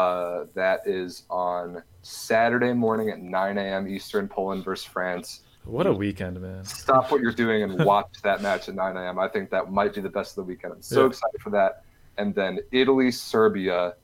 [0.00, 3.88] Uh, that is on Saturday morning at 9 a.m.
[3.88, 5.40] Eastern, Poland versus France.
[5.64, 6.64] what a weekend, man.
[6.64, 9.18] Stop what you're doing and watch that match at 9 a.m.
[9.18, 10.74] I think that might be the best of the weekend.
[10.74, 11.06] I'm so Yeah.
[11.08, 11.82] excited for that.
[12.18, 13.94] And then Italy, Serbia,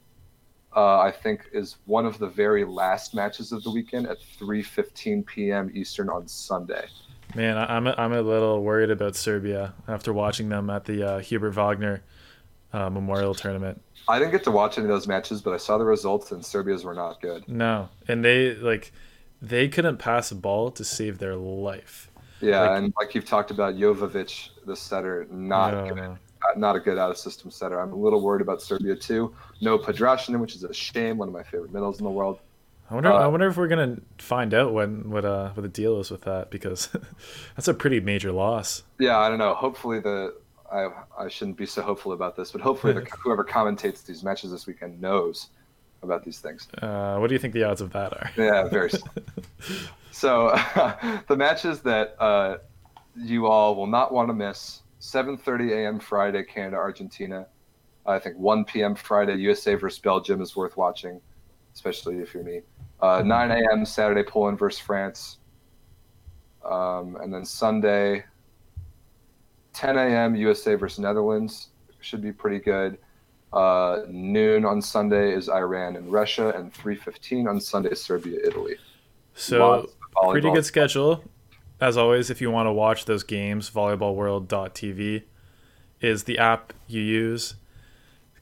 [0.74, 5.24] uh, I think is one of the very last matches of the weekend at 3:15
[5.24, 5.70] p.m.
[5.72, 6.86] Eastern on Sunday.
[7.34, 11.18] Man, I'm a, I'm a little worried about Serbia after watching them at the uh,
[11.20, 12.02] Hubert Wagner
[12.76, 13.80] uh, Memorial Tournament.
[14.08, 16.44] I didn't get to watch any of those matches, but I saw the results, and
[16.44, 17.48] Serbia's were not good.
[17.48, 18.92] No, and they like
[19.42, 22.10] they couldn't pass a ball to save their life.
[22.40, 26.18] Yeah, Like- and like you've talked about, Jovovic, the setter, not No, good, no.
[26.56, 27.80] not a good out of system setter.
[27.80, 29.34] I'm a little worried about Serbia too.
[29.60, 31.16] No Podrascanin, which is a shame.
[31.18, 32.38] One of my favorite middles in the world.
[32.90, 33.10] I wonder.
[33.12, 36.10] Uh, I wonder if we're gonna find out when what uh what the deal is
[36.10, 36.88] with that because
[37.56, 38.84] that's a pretty major loss.
[39.00, 39.54] Yeah, I don't know.
[39.54, 40.34] Hopefully the
[40.72, 40.88] I
[41.18, 44.66] I shouldn't be so hopeful about this, but hopefully the, whoever commentates these matches this
[44.66, 45.48] weekend knows
[46.02, 46.68] about these things.
[46.80, 48.30] Uh, what do you think the odds of that are?
[48.36, 48.90] Yeah, very.
[50.10, 50.50] so
[51.28, 52.58] the matches that uh,
[53.16, 55.98] you all will not want to miss: 7:30 a.m.
[55.98, 57.46] Friday, Canada Argentina.
[58.06, 58.94] I think 1 p.m.
[58.94, 61.20] Friday, USA versus Belgium is worth watching,
[61.74, 62.60] especially if you're me.
[63.00, 63.84] Uh, 9 a.m.
[63.84, 65.38] Saturday, Poland versus France.
[66.64, 68.24] Um, and then Sunday,
[69.76, 70.34] 10 a.m.
[70.34, 71.68] USA versus Netherlands
[72.00, 72.98] should be pretty good.
[73.52, 78.76] Uh, noon on Sunday is Iran and Russia, and 3:15 on Sunday is Serbia, Italy.
[79.34, 79.88] So
[80.30, 81.22] pretty good schedule.
[81.80, 85.22] As always, if you want to watch those games, volleyballworld.tv
[86.00, 87.54] is the app you use.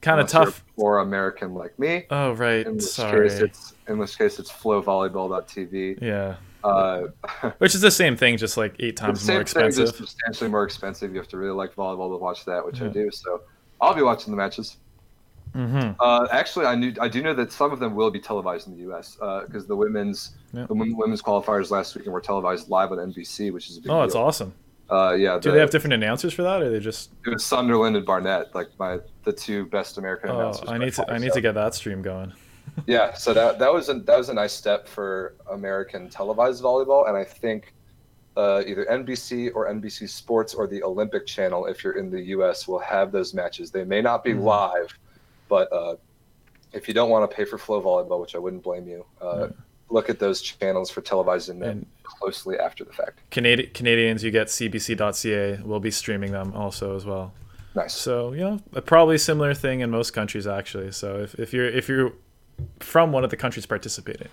[0.00, 0.62] Kind of tough.
[0.76, 2.04] for American like me.
[2.10, 3.28] Oh right, In which sorry.
[3.28, 6.00] case, it's in which case it's flowvolleyball.tv.
[6.00, 7.08] yeah, Uh,
[7.58, 9.84] which is the same thing, just like eight times more thing, expensive.
[9.86, 11.12] just substantially more expensive.
[11.12, 13.10] You have to really like volleyball to watch that, which I do.
[13.10, 13.42] So
[13.80, 14.78] I'll be watching the matches.
[15.54, 15.92] Mm-hmm.
[16.00, 18.74] Uh, actually, I knew I do know that some of them will be televised in
[18.74, 19.16] the U.S.
[19.46, 20.66] because the women's Yeah.
[20.66, 23.94] the women's qualifiers last weekend were televised live on NBC, which is a big Oh,
[23.94, 24.00] deal.
[24.02, 24.52] that's awesome.
[24.90, 27.10] Uh, yeah, Do the- they have different announcers for that, or they just?
[27.24, 30.68] it was Sunderland and Barnett, like my the two best American Oh, announcers.
[30.68, 31.10] I need to.
[31.12, 32.32] I need to get that stream going.
[32.86, 37.08] Yeah, so that that was a that was a nice step for American televised volleyball,
[37.08, 37.72] and I think
[38.36, 42.66] uh, either NBC or NBC Sports or the Olympic Channel, if you're in the U.S.,
[42.66, 43.70] will have those matches.
[43.70, 44.42] They may not be Mhm.
[44.42, 44.98] live,
[45.48, 45.94] but uh,
[46.72, 49.48] if you don't want to pay for Flow Volleyball, which I wouldn't blame you, uh,
[49.88, 53.20] look at those channels for televising them And closely after the fact.
[53.30, 55.60] Canadi- Canadians, you get CBC.ca.
[55.62, 57.32] We'll be streaming them also as well.
[57.76, 57.94] Nice.
[57.94, 60.90] So you know, a probably similar thing in most countries actually.
[60.90, 62.12] So if, if you're if you're
[62.80, 64.28] from one of the countries participating,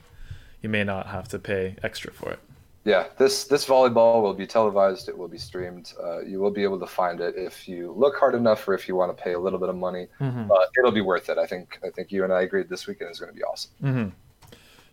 [0.62, 2.40] you may not have to pay extra for it.
[2.84, 5.08] Yeah, this this volleyball will be televised.
[5.08, 5.94] It will be streamed.
[6.04, 8.88] Uh, you will be able to find it if you look hard enough, or if
[8.88, 10.08] you want to pay a little bit of money.
[10.20, 11.38] But it'll be worth it.
[11.38, 11.78] I think.
[11.86, 13.72] I think you and I agreed this weekend is going to be awesome.
[13.82, 14.08] hmm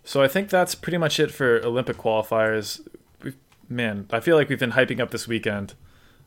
[0.04, 2.86] So I think that's pretty much it for Olympic qualifiers.
[3.22, 3.36] We've,
[3.70, 5.72] man, I feel like we've been hyping up this weekend,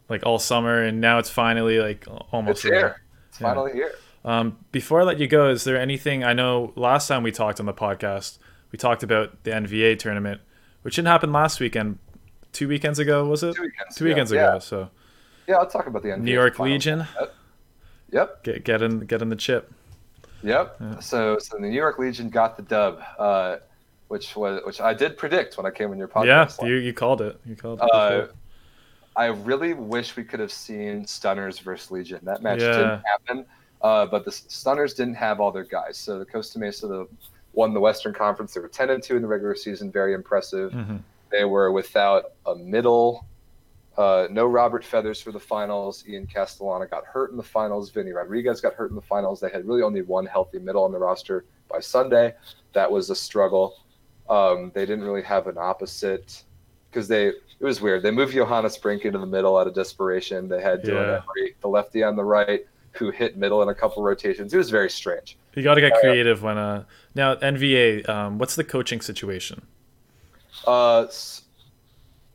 [0.09, 3.03] like all summer, and now it's finally like almost It's here.
[3.29, 3.47] It's Yeah.
[3.49, 3.91] finally here.
[4.23, 6.73] Um, before I let you go, is there anything I know?
[6.75, 8.37] Last time we talked on the podcast,
[8.71, 10.41] we talked about the NVA tournament,
[10.83, 11.97] which didn't happen last weekend.
[12.51, 13.55] Two weekends ago, was it?
[13.55, 13.95] Two weekends.
[13.95, 14.09] Two ago.
[14.13, 14.49] weekends yeah.
[14.49, 14.59] ago.
[14.59, 14.89] So
[15.47, 16.59] Yeah, I'll talk about the NVA New York.
[16.59, 17.07] Legion,
[18.11, 18.43] Yep.
[18.43, 19.71] get get in get in the chip.
[20.43, 20.77] Yep.
[20.79, 20.99] Yeah.
[20.99, 23.57] So, so the New York Legion got the dub, uh,
[24.09, 26.61] which was which I did predict when I came on your podcast.
[26.61, 27.39] yeah, you you called it.
[27.45, 27.89] You called it.
[27.91, 28.27] Uh.
[29.15, 32.19] I really wish we could have seen Stunners versus Legion.
[32.23, 32.71] That match Yeah.
[32.71, 33.45] didn't happen,
[33.83, 35.97] uh, but the Stunners didn't have all their guys.
[35.97, 37.07] So the Costa Mesa the,
[37.53, 38.53] won the Western Conference.
[38.53, 40.71] They were ten and two in the regular season, very impressive.
[40.71, 41.01] Mhm.
[41.31, 43.25] They were without a middle.
[43.97, 46.03] Uh, no Robert Feathers for the finals.
[46.07, 47.89] Ian Castellana got hurt in the finals.
[47.89, 49.39] Vinny Rodriguez got hurt in the finals.
[49.39, 52.33] They had really only one healthy middle on the roster by Sunday.
[52.73, 53.75] That was a struggle.
[54.29, 56.43] Um, they didn't really have an opposite
[56.89, 58.01] because they it was weird.
[58.01, 60.47] They moved Johannes Brink into the middle out of desperation.
[60.47, 61.21] They had Dylan Yeah.
[61.21, 64.53] Emery, the lefty on the right, who hit middle in a couple rotations.
[64.53, 65.37] It was very strange.
[65.55, 66.83] You got to get Oh, creative when uh
[67.15, 68.07] now NVA.
[68.07, 69.61] Um, what's the coaching situation?
[70.65, 71.07] Uh,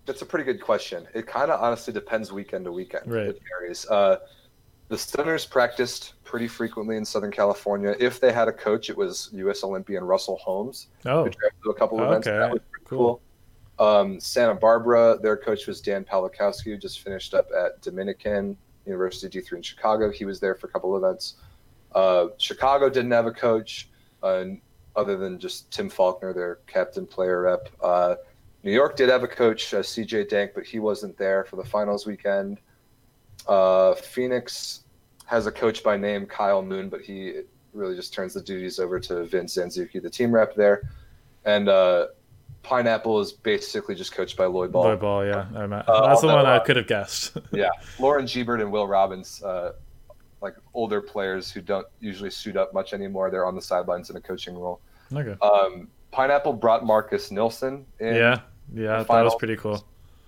[0.07, 1.07] that's a pretty good question.
[1.15, 3.11] It kind of honestly depends weekend to weekend.
[3.11, 3.27] Right.
[3.29, 3.87] It varies.
[3.87, 4.19] Uh,
[4.89, 7.97] the Stunners practiced pretty frequently in Southern California.
[7.99, 9.65] If they had a coach, it was U.S.
[9.65, 12.27] Olympian Russell Holmes, Oh, who drafted a couple of events.
[12.29, 13.21] Okay, That was pretty cool.
[13.79, 13.85] cool.
[13.87, 18.57] Um, Santa Barbara, their coach was Dan Palakowski, who just finished up at Dominican
[18.87, 20.11] University D3 in Chicago.
[20.11, 21.35] He was there for a couple of events.
[21.93, 23.89] Uh, Chicago didn't have a coach
[24.23, 24.45] uh,
[24.95, 27.69] other than just Tim Faulkner, their captain player rep.
[27.83, 28.17] Uh,
[28.63, 31.65] New York did have a coach, uh, CJ Dank, but he wasn't there for the
[31.65, 32.59] finals weekend.
[33.47, 34.85] Uh, Phoenix
[35.27, 38.99] has a coach by name Kyle Moon, but he really just turns the duties over
[38.99, 40.89] to Vince Zanzuki, the team rep there.
[41.45, 42.09] And uh,
[42.67, 44.83] Pineapple is basically just coached by Lloyd Ball.
[44.85, 45.25] Lloyd Ball.
[45.25, 47.37] Yeah, I Uh, that's the one I uh, could have guessed.
[47.53, 47.69] yeah,
[48.01, 49.73] Lauren Gebert and Will Robbins, uh,
[50.43, 53.31] like older players who don't usually suit up much anymore.
[53.31, 54.81] They're on the sidelines in a coaching role.
[55.15, 55.37] okay.
[55.41, 58.17] Um, Pineapple brought Marcus Nilsson in.
[58.17, 58.41] Yeah,
[58.75, 59.77] yeah, that was pretty cool.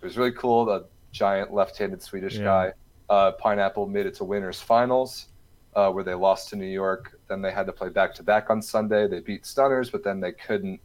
[0.00, 0.64] It was really cool.
[0.66, 2.44] The giant left-handed Swedish Yeah.
[2.44, 2.72] guy.
[3.10, 5.26] Uh, Pineapple made it to winners finals,
[5.74, 7.18] uh, where they lost to New York.
[7.26, 9.08] Then they had to play back-to-back on Sunday.
[9.08, 10.78] They beat Stunners, but then they couldn't.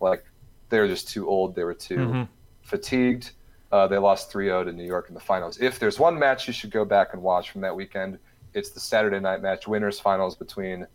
[0.00, 0.24] Like,
[0.68, 1.54] they were just too old.
[1.54, 2.28] They were too Mhm.
[2.62, 3.32] fatigued.
[3.70, 5.58] Uh, they lost 3-0 to New York in the finals.
[5.60, 8.18] If there's one match you should go back and watch from that weekend,
[8.54, 10.86] it's the Saturday night match, winners finals between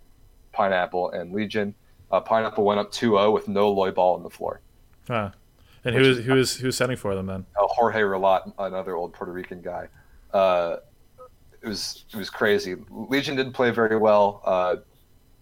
[0.51, 1.76] Pineapple and Legion.
[2.11, 4.61] Uh, Pineapple went up 2-0 with no Lloyd ball on the floor.
[5.09, 5.32] Ah.
[5.86, 7.45] And who is- was who was who was setting for them then?
[7.59, 9.89] uh, Jorge Relat, another old Puerto Rican guy.
[10.34, 10.78] Uh,
[11.61, 12.76] it was it was crazy.
[12.89, 14.41] Legion didn't play very well.
[14.45, 14.78] Uh,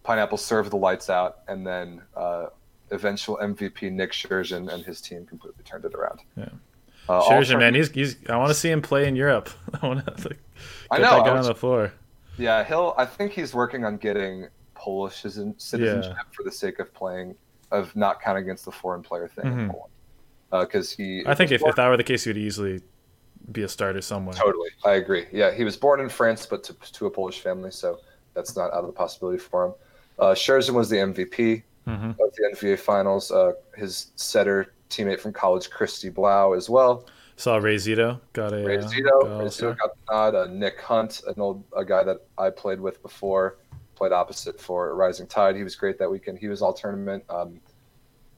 [0.04, 2.48] Pineapple served the lights out, and then uh,
[2.92, 6.20] eventual MVP Nick Scherzen and his team completely turned it around.
[6.38, 6.50] Yeah.
[7.10, 9.50] Uh, Scherzer, man, he's, he's I want to see him play in Europe.
[9.82, 10.40] I want to like,
[10.92, 11.16] I get know.
[11.18, 11.92] that guy I on the floor.
[12.38, 12.94] yeah, he'll.
[12.98, 17.36] I think he's working on getting Polish citizen- citizenship for the sake of playing,
[17.72, 19.72] of not counting against the foreign player thing in Mhm.
[19.72, 19.92] Poland.
[20.68, 22.82] Because he, I think if, born- if that were the case, he would easily
[23.52, 24.34] be a starter somewhere.
[24.36, 25.26] Totally, I agree.
[25.32, 28.00] Yeah, he was born in France, but to, to a Polish family, so
[28.34, 29.74] that's not out of the possibility for him.
[30.20, 33.32] Uh, Scherzen was the MVP hmm of the NVA Finals.
[33.32, 37.06] Uh, his setter teammate from college, Christy Blau, as well.
[37.38, 40.36] Saw Ray Zito got a Ray uh, Zito, got Ray Zito got the nod.
[40.36, 43.58] Uh, Nick Hunt, an old a guy that I played with before,
[43.96, 45.56] played opposite for Rising Tide.
[45.56, 46.38] He was great that weekend.
[46.38, 47.24] He was all tournament.
[47.30, 47.60] Um,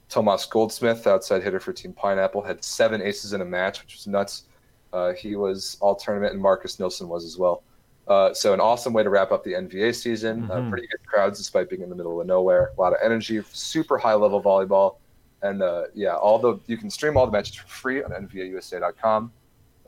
[0.08, 4.06] Tomas Goldsmith, outside hitter for Team Pineapple, had seven aces in a match, which was
[4.06, 4.44] nuts.
[4.92, 7.64] Uh, he was all tournament, and Marcus Nilsson was as well.
[8.06, 10.50] Uh, so an awesome way to wrap up the NVA season.
[10.50, 10.70] Uh, Mhm.
[10.70, 12.70] pretty good crowds despite being in the middle of nowhere.
[12.76, 14.96] A lot of energy, super high level volleyball,
[15.42, 19.32] and uh, yeah, all the you can stream all the matches for free on NVAUSA.com.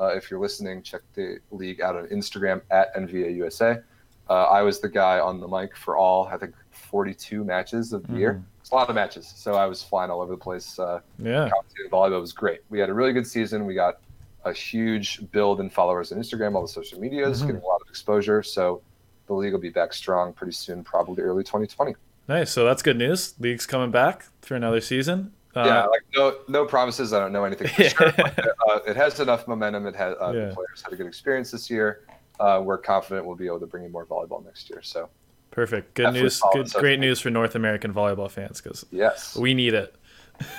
[0.00, 3.82] Uh, if you're listening, check the league out on Instagram at NVAUSA.
[4.28, 8.06] Uh, I was the guy on the mic for all I think 42 matches of
[8.06, 8.34] the year.
[8.34, 8.42] Mhm.
[8.60, 10.78] It's a lot of matches, so I was flying all over the place.
[10.78, 11.48] Uh, Yeah.
[11.90, 12.60] volleyball was great.
[12.68, 13.64] We had a really good season.
[13.66, 13.98] We got
[14.46, 17.46] a huge build in followers on Instagram, all the social medias, Mhm.
[17.48, 18.42] getting a lot of exposure.
[18.42, 18.80] So
[19.26, 21.94] the league will be back strong pretty soon, probably early 2020.
[22.28, 22.50] Nice.
[22.52, 23.34] So that's good news.
[23.40, 25.32] League's coming back for another season.
[25.54, 27.12] Uh, yeah, like no no promises.
[27.12, 28.12] I don't know anything for sure.
[28.16, 28.38] but,
[28.68, 29.86] uh, it has enough momentum.
[29.86, 30.46] It has uh, Yeah.
[30.48, 32.02] the players had a good experience this year.
[32.38, 34.82] Uh, we're confident we'll be able to bring in more volleyball next year.
[34.82, 35.08] So
[35.50, 35.94] Perfect.
[35.94, 36.42] Good news.
[36.52, 39.94] Good, great news for North American volleyball fans because yes, we need it.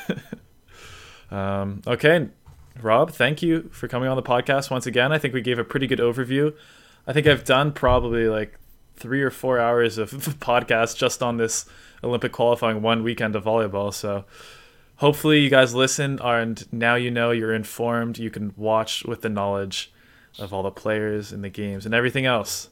[1.32, 2.30] um, okay,
[2.84, 5.12] Rob, thank you for coming on the podcast once again.
[5.12, 6.54] I think we gave a pretty good overview.
[7.06, 8.60] I think I've done probably like
[8.96, 11.66] three or four hours of podcast just on this
[12.04, 13.94] Olympic qualifying one weekend of volleyball.
[13.94, 14.26] So
[14.98, 18.18] hopefully you guys listen and now you know you're informed.
[18.18, 19.92] You can watch with the knowledge
[20.40, 22.70] of all the players and the games and everything else.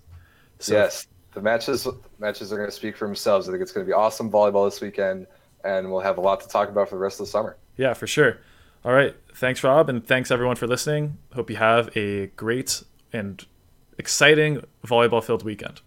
[0.60, 1.08] So yes.
[1.34, 1.86] The matches
[2.18, 3.50] matches are going to speak for themselves.
[3.50, 5.28] I think it's going to be awesome volleyball this weekend,
[5.66, 7.58] and we'll have a lot to talk about for the rest of the summer.
[7.76, 8.38] Yeah, for sure.
[8.86, 9.16] All right.
[9.34, 11.18] Thanks, Rob, and thanks everyone for listening.
[11.34, 13.44] Hope you have a great and
[13.98, 15.82] exciting volleyball filled weekend.